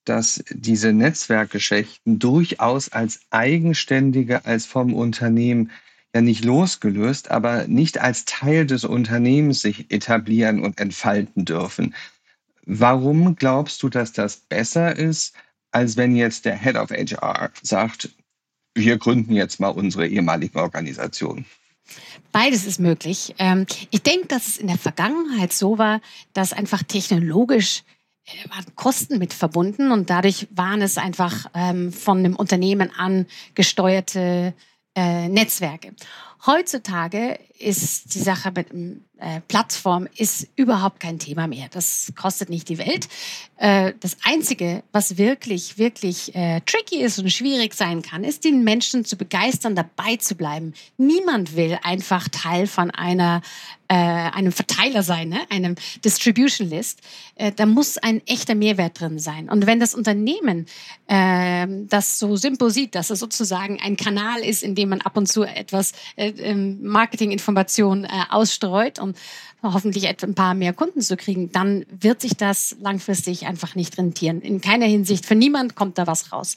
dass 0.04 0.42
diese 0.50 0.92
Netzwerkgeschichten 0.92 2.18
durchaus 2.18 2.90
als 2.90 3.20
eigenständige, 3.30 4.44
als 4.44 4.66
vom 4.66 4.94
Unternehmen 4.94 5.70
ja 6.16 6.22
nicht 6.22 6.44
losgelöst, 6.44 7.30
aber 7.30 7.66
nicht 7.68 7.98
als 8.00 8.24
Teil 8.24 8.66
des 8.66 8.84
Unternehmens 8.84 9.60
sich 9.60 9.90
etablieren 9.90 10.62
und 10.62 10.80
entfalten 10.80 11.44
dürfen. 11.44 11.94
Warum 12.64 13.36
glaubst 13.36 13.82
du, 13.82 13.88
dass 13.88 14.12
das 14.12 14.36
besser 14.38 14.96
ist, 14.96 15.34
als 15.70 15.96
wenn 15.96 16.16
jetzt 16.16 16.46
der 16.46 16.58
Head 16.58 16.76
of 16.76 16.90
HR 16.90 17.50
sagt, 17.62 18.08
wir 18.74 18.96
gründen 18.98 19.34
jetzt 19.34 19.60
mal 19.60 19.68
unsere 19.68 20.08
ehemalige 20.08 20.58
Organisation? 20.58 21.44
Beides 22.32 22.66
ist 22.66 22.80
möglich. 22.80 23.34
Ähm, 23.38 23.66
ich 23.90 24.02
denke, 24.02 24.26
dass 24.26 24.48
es 24.48 24.56
in 24.56 24.66
der 24.66 24.78
Vergangenheit 24.78 25.52
so 25.52 25.78
war, 25.78 26.00
dass 26.32 26.52
einfach 26.52 26.82
technologisch 26.82 27.84
äh, 28.24 28.48
waren 28.50 28.74
Kosten 28.74 29.18
mit 29.18 29.32
verbunden 29.32 29.92
und 29.92 30.10
dadurch 30.10 30.48
waren 30.50 30.82
es 30.82 30.98
einfach 30.98 31.46
ähm, 31.54 31.92
von 31.92 32.22
dem 32.24 32.34
Unternehmen 32.34 32.90
an 32.96 33.26
gesteuerte 33.54 34.54
äh, 34.96 35.28
Netzwerke. 35.28 35.94
Heutzutage 36.46 37.38
ist 37.58 38.14
die 38.14 38.20
Sache 38.20 38.52
mit 38.54 38.72
Plattform 39.48 40.06
ist 40.16 40.48
überhaupt 40.56 41.00
kein 41.00 41.18
Thema 41.18 41.46
mehr. 41.46 41.68
Das 41.70 42.12
kostet 42.16 42.50
nicht 42.50 42.68
die 42.68 42.78
Welt. 42.78 43.08
Äh, 43.58 43.94
das 44.00 44.18
Einzige, 44.24 44.82
was 44.92 45.16
wirklich, 45.16 45.78
wirklich 45.78 46.34
äh, 46.34 46.60
tricky 46.66 47.00
ist 47.00 47.18
und 47.18 47.32
schwierig 47.32 47.72
sein 47.72 48.02
kann, 48.02 48.22
ist, 48.22 48.44
den 48.44 48.64
Menschen 48.64 49.06
zu 49.06 49.16
begeistern, 49.16 49.74
dabei 49.74 50.16
zu 50.16 50.34
bleiben. 50.34 50.74
Niemand 50.98 51.56
will 51.56 51.78
einfach 51.82 52.28
Teil 52.28 52.66
von 52.66 52.90
einer, 52.90 53.40
äh, 53.88 53.94
einem 53.94 54.52
Verteiler 54.52 55.02
sein, 55.02 55.30
ne? 55.30 55.40
einem 55.48 55.76
Distribution 56.04 56.68
List. 56.68 57.00
Äh, 57.36 57.52
da 57.52 57.64
muss 57.64 57.96
ein 57.96 58.20
echter 58.26 58.54
Mehrwert 58.54 59.00
drin 59.00 59.18
sein. 59.18 59.48
Und 59.48 59.66
wenn 59.66 59.80
das 59.80 59.94
Unternehmen 59.94 60.66
äh, 61.06 61.66
das 61.88 62.18
so 62.18 62.36
simpel 62.36 62.70
sieht, 62.70 62.94
dass 62.94 63.08
es 63.08 63.20
sozusagen 63.20 63.80
ein 63.80 63.96
Kanal 63.96 64.40
ist, 64.40 64.62
in 64.62 64.74
dem 64.74 64.90
man 64.90 65.00
ab 65.00 65.16
und 65.16 65.28
zu 65.28 65.44
etwas 65.44 65.92
äh, 66.16 66.28
ähm, 66.28 66.82
Marketinginformation 66.82 68.04
äh, 68.04 68.08
ausstreut 68.28 68.98
um 69.62 69.74
hoffentlich 69.74 70.08
ein 70.08 70.34
paar 70.34 70.54
mehr 70.54 70.72
Kunden 70.72 71.00
zu 71.00 71.16
kriegen, 71.16 71.52
dann 71.52 71.86
wird 71.88 72.20
sich 72.20 72.36
das 72.36 72.76
langfristig 72.80 73.46
einfach 73.46 73.74
nicht 73.74 73.96
rentieren. 73.98 74.40
In 74.40 74.60
keiner 74.60 74.86
Hinsicht. 74.86 75.26
Für 75.26 75.34
niemand 75.34 75.74
kommt 75.74 75.98
da 75.98 76.06
was 76.06 76.32
raus. 76.32 76.56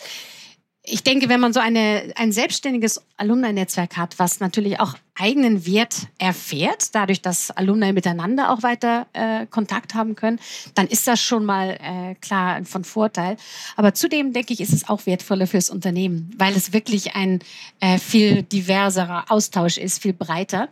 Ich 0.83 1.03
denke, 1.03 1.29
wenn 1.29 1.39
man 1.39 1.53
so 1.53 1.59
eine, 1.59 2.13
ein 2.15 2.31
selbstständiges 2.31 3.03
Alumni-Netzwerk 3.17 3.97
hat, 3.97 4.17
was 4.17 4.39
natürlich 4.39 4.79
auch 4.79 4.95
eigenen 5.19 5.65
Wert 5.65 6.07
erfährt, 6.17 6.95
dadurch, 6.95 7.21
dass 7.21 7.51
Alumni 7.51 7.91
miteinander 7.91 8.51
auch 8.51 8.63
weiter 8.63 9.05
äh, 9.13 9.45
Kontakt 9.47 9.93
haben 9.93 10.15
können, 10.15 10.39
dann 10.75 10.87
ist 10.87 11.07
das 11.07 11.21
schon 11.21 11.45
mal 11.45 11.77
äh, 11.81 12.15
klar 12.15 12.63
von 12.63 12.85
Vorteil. 12.85 13.35
Aber 13.75 13.93
zudem 13.93 14.31
denke 14.31 14.53
ich, 14.53 14.61
ist 14.61 14.73
es 14.73 14.87
auch 14.87 15.05
wertvoller 15.05 15.47
fürs 15.47 15.69
Unternehmen, 15.69 16.31
weil 16.37 16.55
es 16.55 16.71
wirklich 16.71 17.15
ein 17.15 17.39
äh, 17.81 17.97
viel 17.97 18.43
diverserer 18.43 19.25
Austausch 19.29 19.77
ist, 19.77 20.01
viel 20.01 20.13
breiter. 20.13 20.69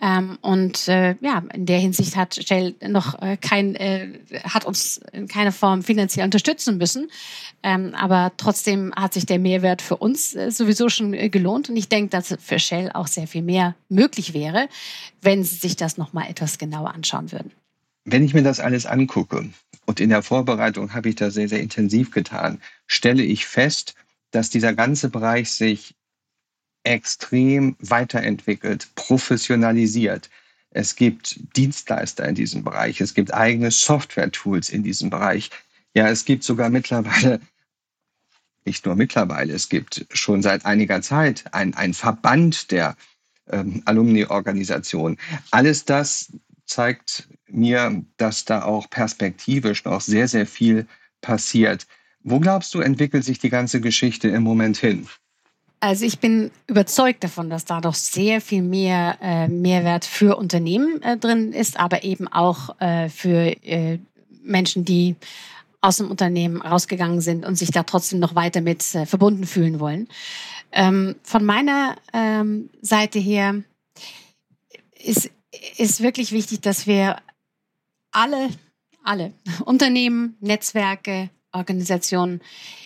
Ähm, 0.00 0.38
und 0.42 0.88
äh, 0.88 1.16
ja, 1.20 1.42
in 1.54 1.64
der 1.64 1.78
Hinsicht 1.78 2.16
hat 2.16 2.34
Shell 2.34 2.74
noch 2.86 3.20
äh, 3.22 3.38
kein, 3.38 3.74
äh, 3.76 4.18
hat 4.44 4.66
uns 4.66 5.00
in 5.12 5.26
keiner 5.26 5.52
Form 5.52 5.82
finanziell 5.82 6.26
unterstützen 6.26 6.76
müssen. 6.76 7.08
Ähm, 7.66 7.96
aber 7.96 8.30
trotzdem 8.36 8.94
hat 8.94 9.12
sich 9.12 9.26
der 9.26 9.40
Mehrwert 9.40 9.82
für 9.82 9.96
uns 9.96 10.36
äh, 10.36 10.52
sowieso 10.52 10.88
schon 10.88 11.12
äh, 11.14 11.28
gelohnt. 11.28 11.68
Und 11.68 11.74
ich 11.74 11.88
denke, 11.88 12.10
dass 12.10 12.32
für 12.38 12.60
Shell 12.60 12.92
auch 12.94 13.08
sehr 13.08 13.26
viel 13.26 13.42
mehr 13.42 13.74
möglich 13.88 14.34
wäre, 14.34 14.68
wenn 15.20 15.42
Sie 15.42 15.56
sich 15.56 15.74
das 15.74 15.98
noch 15.98 16.12
mal 16.12 16.30
etwas 16.30 16.58
genauer 16.58 16.94
anschauen 16.94 17.32
würden. 17.32 17.50
Wenn 18.04 18.22
ich 18.22 18.34
mir 18.34 18.44
das 18.44 18.60
alles 18.60 18.86
angucke 18.86 19.50
und 19.84 19.98
in 19.98 20.10
der 20.10 20.22
Vorbereitung 20.22 20.94
habe 20.94 21.08
ich 21.08 21.16
das 21.16 21.34
sehr, 21.34 21.48
sehr 21.48 21.58
intensiv 21.58 22.12
getan, 22.12 22.60
stelle 22.86 23.24
ich 23.24 23.46
fest, 23.46 23.96
dass 24.30 24.48
dieser 24.48 24.72
ganze 24.72 25.08
Bereich 25.08 25.50
sich 25.50 25.96
extrem 26.84 27.74
weiterentwickelt, 27.80 28.94
professionalisiert. 28.94 30.30
Es 30.70 30.94
gibt 30.94 31.40
Dienstleister 31.56 32.28
in 32.28 32.36
diesem 32.36 32.62
Bereich, 32.62 33.00
es 33.00 33.12
gibt 33.12 33.34
eigene 33.34 33.72
Software-Tools 33.72 34.68
in 34.68 34.84
diesem 34.84 35.10
Bereich. 35.10 35.50
Ja, 35.94 36.08
es 36.08 36.24
gibt 36.24 36.44
sogar 36.44 36.70
mittlerweile, 36.70 37.40
nicht 38.66 38.84
nur 38.86 38.96
mittlerweile, 38.96 39.52
es 39.52 39.68
gibt 39.68 40.06
schon 40.10 40.42
seit 40.42 40.66
einiger 40.66 41.02
Zeit 41.02 41.44
ein, 41.52 41.94
Verband 41.94 42.70
der 42.70 42.96
ähm, 43.50 43.82
Alumni-Organisation. 43.84 45.16
Alles 45.50 45.84
das 45.84 46.32
zeigt 46.66 47.28
mir, 47.48 48.02
dass 48.16 48.44
da 48.44 48.64
auch 48.64 48.90
perspektivisch 48.90 49.84
noch 49.84 50.00
sehr, 50.00 50.28
sehr 50.28 50.46
viel 50.46 50.86
passiert. 51.20 51.86
Wo 52.22 52.40
glaubst 52.40 52.74
du, 52.74 52.80
entwickelt 52.80 53.24
sich 53.24 53.38
die 53.38 53.50
ganze 53.50 53.80
Geschichte 53.80 54.28
im 54.28 54.42
Moment 54.42 54.76
hin? 54.76 55.06
Also 55.78 56.04
ich 56.04 56.18
bin 56.18 56.50
überzeugt 56.66 57.22
davon, 57.22 57.50
dass 57.50 57.64
da 57.64 57.80
doch 57.80 57.94
sehr 57.94 58.40
viel 58.40 58.62
mehr 58.62 59.18
äh, 59.20 59.46
Mehrwert 59.46 60.04
für 60.04 60.36
Unternehmen 60.36 61.00
äh, 61.02 61.16
drin 61.16 61.52
ist, 61.52 61.78
aber 61.78 62.02
eben 62.02 62.26
auch 62.28 62.80
äh, 62.80 63.08
für 63.08 63.52
äh, 63.62 63.98
Menschen, 64.42 64.84
die 64.84 65.16
aus 65.86 65.98
dem 65.98 66.10
Unternehmen 66.10 66.60
rausgegangen 66.60 67.20
sind 67.20 67.44
und 67.44 67.56
sich 67.56 67.70
da 67.70 67.82
trotzdem 67.82 68.18
noch 68.18 68.34
weiter 68.34 68.60
mit 68.60 68.94
äh, 68.94 69.06
verbunden 69.06 69.46
fühlen 69.46 69.80
wollen. 69.80 70.08
Ähm, 70.72 71.16
von 71.22 71.44
meiner 71.44 71.96
ähm, 72.12 72.70
Seite 72.82 73.18
her 73.18 73.62
ist 75.02 75.30
ist 75.76 76.02
wirklich 76.02 76.32
wichtig, 76.32 76.60
dass 76.60 76.86
wir 76.86 77.16
alle, 78.10 78.50
alle 79.02 79.32
Unternehmen, 79.64 80.36
Netzwerke, 80.40 81.30
Organisationen 81.52 82.40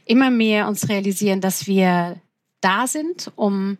immer 0.04 0.30
mehr 0.30 0.68
uns 0.68 0.88
realisieren, 0.88 1.40
dass 1.40 1.66
wir 1.66 2.20
da 2.60 2.86
sind, 2.86 3.32
um 3.36 3.78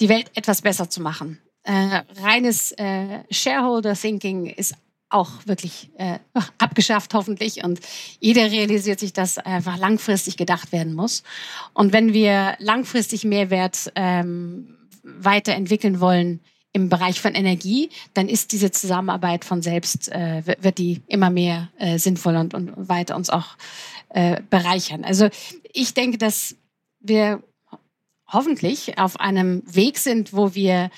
die 0.00 0.08
Welt 0.08 0.30
etwas 0.34 0.62
besser 0.62 0.88
zu 0.88 1.02
machen. 1.02 1.40
Äh, 1.64 2.02
reines 2.22 2.72
äh, 2.72 3.24
Shareholder 3.30 3.94
Thinking 3.94 4.46
ist 4.46 4.74
auch 5.14 5.30
wirklich 5.46 5.90
äh, 5.96 6.18
abgeschafft, 6.58 7.14
hoffentlich. 7.14 7.64
Und 7.64 7.80
jeder 8.20 8.50
realisiert 8.50 9.00
sich, 9.00 9.12
dass 9.12 9.38
einfach 9.38 9.78
langfristig 9.78 10.36
gedacht 10.36 10.72
werden 10.72 10.94
muss. 10.94 11.22
Und 11.72 11.92
wenn 11.92 12.12
wir 12.12 12.56
langfristig 12.58 13.24
Mehrwert 13.24 13.92
ähm, 13.94 14.76
weiterentwickeln 15.02 16.00
wollen, 16.00 16.40
im 16.76 16.88
Bereich 16.88 17.20
von 17.20 17.34
Energie, 17.34 17.88
dann 18.14 18.28
ist 18.28 18.50
diese 18.50 18.72
Zusammenarbeit 18.72 19.44
von 19.44 19.62
selbst, 19.62 20.10
äh, 20.10 20.42
wird 20.60 20.78
die 20.78 21.02
immer 21.06 21.30
mehr 21.30 21.70
äh, 21.78 21.98
sinnvoll 21.98 22.34
und, 22.34 22.52
und 22.52 22.72
weiter 22.88 23.14
uns 23.14 23.30
auch 23.30 23.56
äh, 24.08 24.42
bereichern. 24.50 25.04
Also 25.04 25.28
ich 25.72 25.94
denke, 25.94 26.18
dass 26.18 26.56
wir 26.98 27.44
hoffentlich 28.26 28.98
auf 28.98 29.20
einem 29.20 29.62
Weg 29.72 29.98
sind, 29.98 30.32
wo 30.32 30.56
wir 30.56 30.90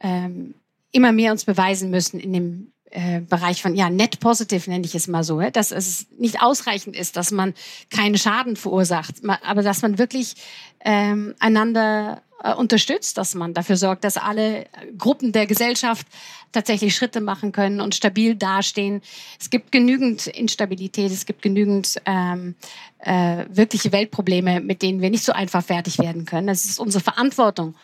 ähm, 0.00 0.54
immer 0.90 1.12
mehr 1.12 1.30
uns 1.30 1.44
beweisen 1.44 1.90
müssen 1.90 2.18
in 2.18 2.32
dem 2.32 2.71
äh, 2.92 3.20
Bereich 3.20 3.62
von 3.62 3.74
ja 3.74 3.90
net 3.90 4.20
positive 4.20 4.70
nenne 4.70 4.84
ich 4.84 4.94
es 4.94 5.08
mal 5.08 5.24
so, 5.24 5.40
dass 5.40 5.72
es 5.72 6.06
nicht 6.18 6.42
ausreichend 6.42 6.96
ist, 6.96 7.16
dass 7.16 7.30
man 7.30 7.54
keinen 7.90 8.18
Schaden 8.18 8.56
verursacht, 8.56 9.16
aber 9.42 9.62
dass 9.62 9.82
man 9.82 9.98
wirklich 9.98 10.34
ähm, 10.84 11.34
einander 11.38 12.22
äh, 12.42 12.54
unterstützt, 12.54 13.18
dass 13.18 13.34
man 13.34 13.54
dafür 13.54 13.76
sorgt, 13.76 14.04
dass 14.04 14.16
alle 14.16 14.66
Gruppen 14.98 15.32
der 15.32 15.46
Gesellschaft 15.46 16.06
tatsächlich 16.52 16.94
Schritte 16.94 17.20
machen 17.20 17.52
können 17.52 17.80
und 17.80 17.94
stabil 17.94 18.34
dastehen. 18.34 19.00
Es 19.40 19.48
gibt 19.48 19.72
genügend 19.72 20.26
Instabilität, 20.26 21.10
es 21.10 21.24
gibt 21.24 21.42
genügend 21.42 22.00
ähm, 22.04 22.56
äh, 22.98 23.46
wirkliche 23.48 23.92
Weltprobleme, 23.92 24.60
mit 24.60 24.82
denen 24.82 25.00
wir 25.00 25.10
nicht 25.10 25.24
so 25.24 25.32
einfach 25.32 25.64
fertig 25.64 25.98
werden 25.98 26.24
können. 26.24 26.48
Es 26.48 26.64
ist 26.64 26.78
unsere 26.78 27.02
Verantwortung, 27.02 27.74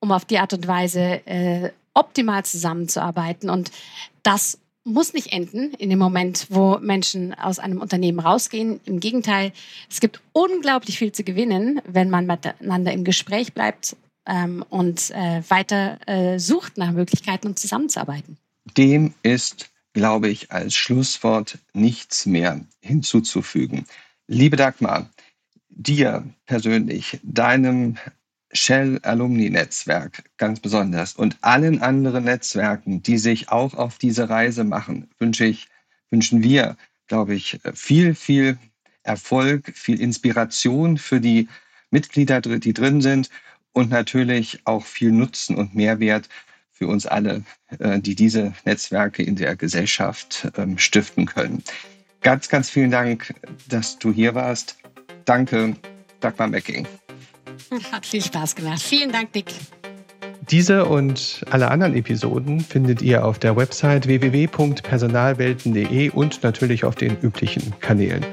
um 0.00 0.12
auf 0.12 0.24
die 0.24 0.38
Art 0.38 0.52
und 0.52 0.66
Weise 0.66 1.26
äh, 1.26 1.70
optimal 1.94 2.44
zusammenzuarbeiten. 2.44 3.50
Und 3.50 3.70
das 4.22 4.58
muss 4.84 5.12
nicht 5.12 5.32
enden 5.32 5.74
in 5.74 5.90
dem 5.90 5.98
Moment, 5.98 6.46
wo 6.50 6.78
Menschen 6.78 7.34
aus 7.34 7.58
einem 7.58 7.80
Unternehmen 7.80 8.20
rausgehen. 8.20 8.80
Im 8.84 9.00
Gegenteil, 9.00 9.52
es 9.90 10.00
gibt 10.00 10.20
unglaublich 10.32 10.98
viel 10.98 11.12
zu 11.12 11.24
gewinnen, 11.24 11.80
wenn 11.86 12.10
man 12.10 12.26
miteinander 12.26 12.92
im 12.92 13.04
Gespräch 13.04 13.52
bleibt, 13.52 13.96
ähm, 14.28 14.64
und 14.68 15.10
äh, 15.10 15.42
weiter 15.48 15.98
äh, 16.06 16.38
sucht 16.38 16.76
nach 16.76 16.92
Möglichkeiten, 16.92 17.48
um 17.48 17.56
zusammenzuarbeiten. 17.56 18.36
Dem 18.76 19.14
ist, 19.22 19.70
glaube 19.94 20.28
ich, 20.28 20.52
als 20.52 20.74
Schlusswort 20.74 21.58
nichts 21.72 22.26
mehr 22.26 22.60
hinzuzufügen. 22.80 23.86
Liebe 24.26 24.56
Dagmar, 24.56 25.08
dir 25.70 26.24
persönlich, 26.44 27.18
deinem 27.22 27.96
Shell 28.52 28.98
Alumni 29.02 29.50
Netzwerk 29.50 30.24
ganz 30.38 30.60
besonders 30.60 31.14
und 31.14 31.36
allen 31.42 31.82
anderen 31.82 32.24
Netzwerken, 32.24 33.02
die 33.02 33.18
sich 33.18 33.50
auch 33.50 33.74
auf 33.74 33.98
diese 33.98 34.28
Reise 34.28 34.64
machen, 34.64 35.08
wünsche 35.18 35.44
ich, 35.44 35.68
wünschen 36.10 36.42
wir, 36.42 36.76
glaube 37.08 37.34
ich, 37.34 37.60
viel, 37.74 38.14
viel 38.14 38.58
Erfolg, 39.02 39.72
viel 39.74 40.00
Inspiration 40.00 40.96
für 40.98 41.20
die 41.20 41.48
Mitglieder, 41.90 42.40
die 42.40 42.72
drin 42.72 43.00
sind 43.00 43.30
und 43.72 43.90
natürlich 43.90 44.60
auch 44.64 44.84
viel 44.84 45.12
Nutzen 45.12 45.56
und 45.56 45.74
Mehrwert 45.74 46.28
für 46.72 46.86
uns 46.86 47.06
alle, 47.06 47.42
äh, 47.78 47.98
die 47.98 48.14
diese 48.14 48.52
Netzwerke 48.64 49.22
in 49.22 49.36
der 49.36 49.56
Gesellschaft 49.56 50.50
ähm, 50.56 50.78
stiften 50.78 51.26
können. 51.26 51.62
Ganz, 52.20 52.48
ganz 52.48 52.70
vielen 52.70 52.90
Dank, 52.90 53.34
dass 53.68 53.98
du 53.98 54.12
hier 54.12 54.34
warst. 54.34 54.76
Danke, 55.24 55.76
Dagmar 56.20 56.48
Becking. 56.48 56.86
Hat 57.92 58.06
viel 58.06 58.22
Spaß 58.22 58.56
gemacht. 58.56 58.80
Vielen 58.80 59.12
Dank, 59.12 59.32
Dick. 59.32 59.52
Diese 60.50 60.86
und 60.86 61.44
alle 61.50 61.70
anderen 61.70 61.94
Episoden 61.94 62.60
findet 62.60 63.02
ihr 63.02 63.22
auf 63.24 63.38
der 63.38 63.54
Website 63.56 64.06
www.personalwelten.de 64.06 66.08
und 66.10 66.42
natürlich 66.42 66.84
auf 66.84 66.94
den 66.94 67.18
üblichen 67.20 67.78
Kanälen. 67.80 68.24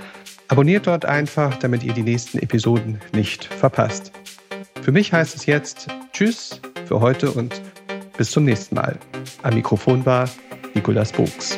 Abonniert 0.48 0.88
dort 0.88 1.04
einfach, 1.06 1.58
damit 1.58 1.84
ihr 1.84 1.92
die 1.94 2.04
nächsten 2.04 2.40
Episoden 2.40 3.02
nicht 3.14 3.44
verpasst. 3.46 4.14
Für 4.82 4.94
mich 4.94 5.12
heißt 5.12 5.36
es 5.36 5.46
jetzt 5.46 5.88
Tschüss 6.14 6.62
für 6.86 7.02
heute 7.02 7.32
und 7.32 7.62
bis 8.18 8.32
zum 8.32 8.46
nächsten 8.46 8.76
Mal. 8.76 8.98
Am 9.44 9.56
Mikrofon 9.56 10.06
war 10.06 10.30
Nikolas 10.74 11.12
Buchs. 11.12 11.58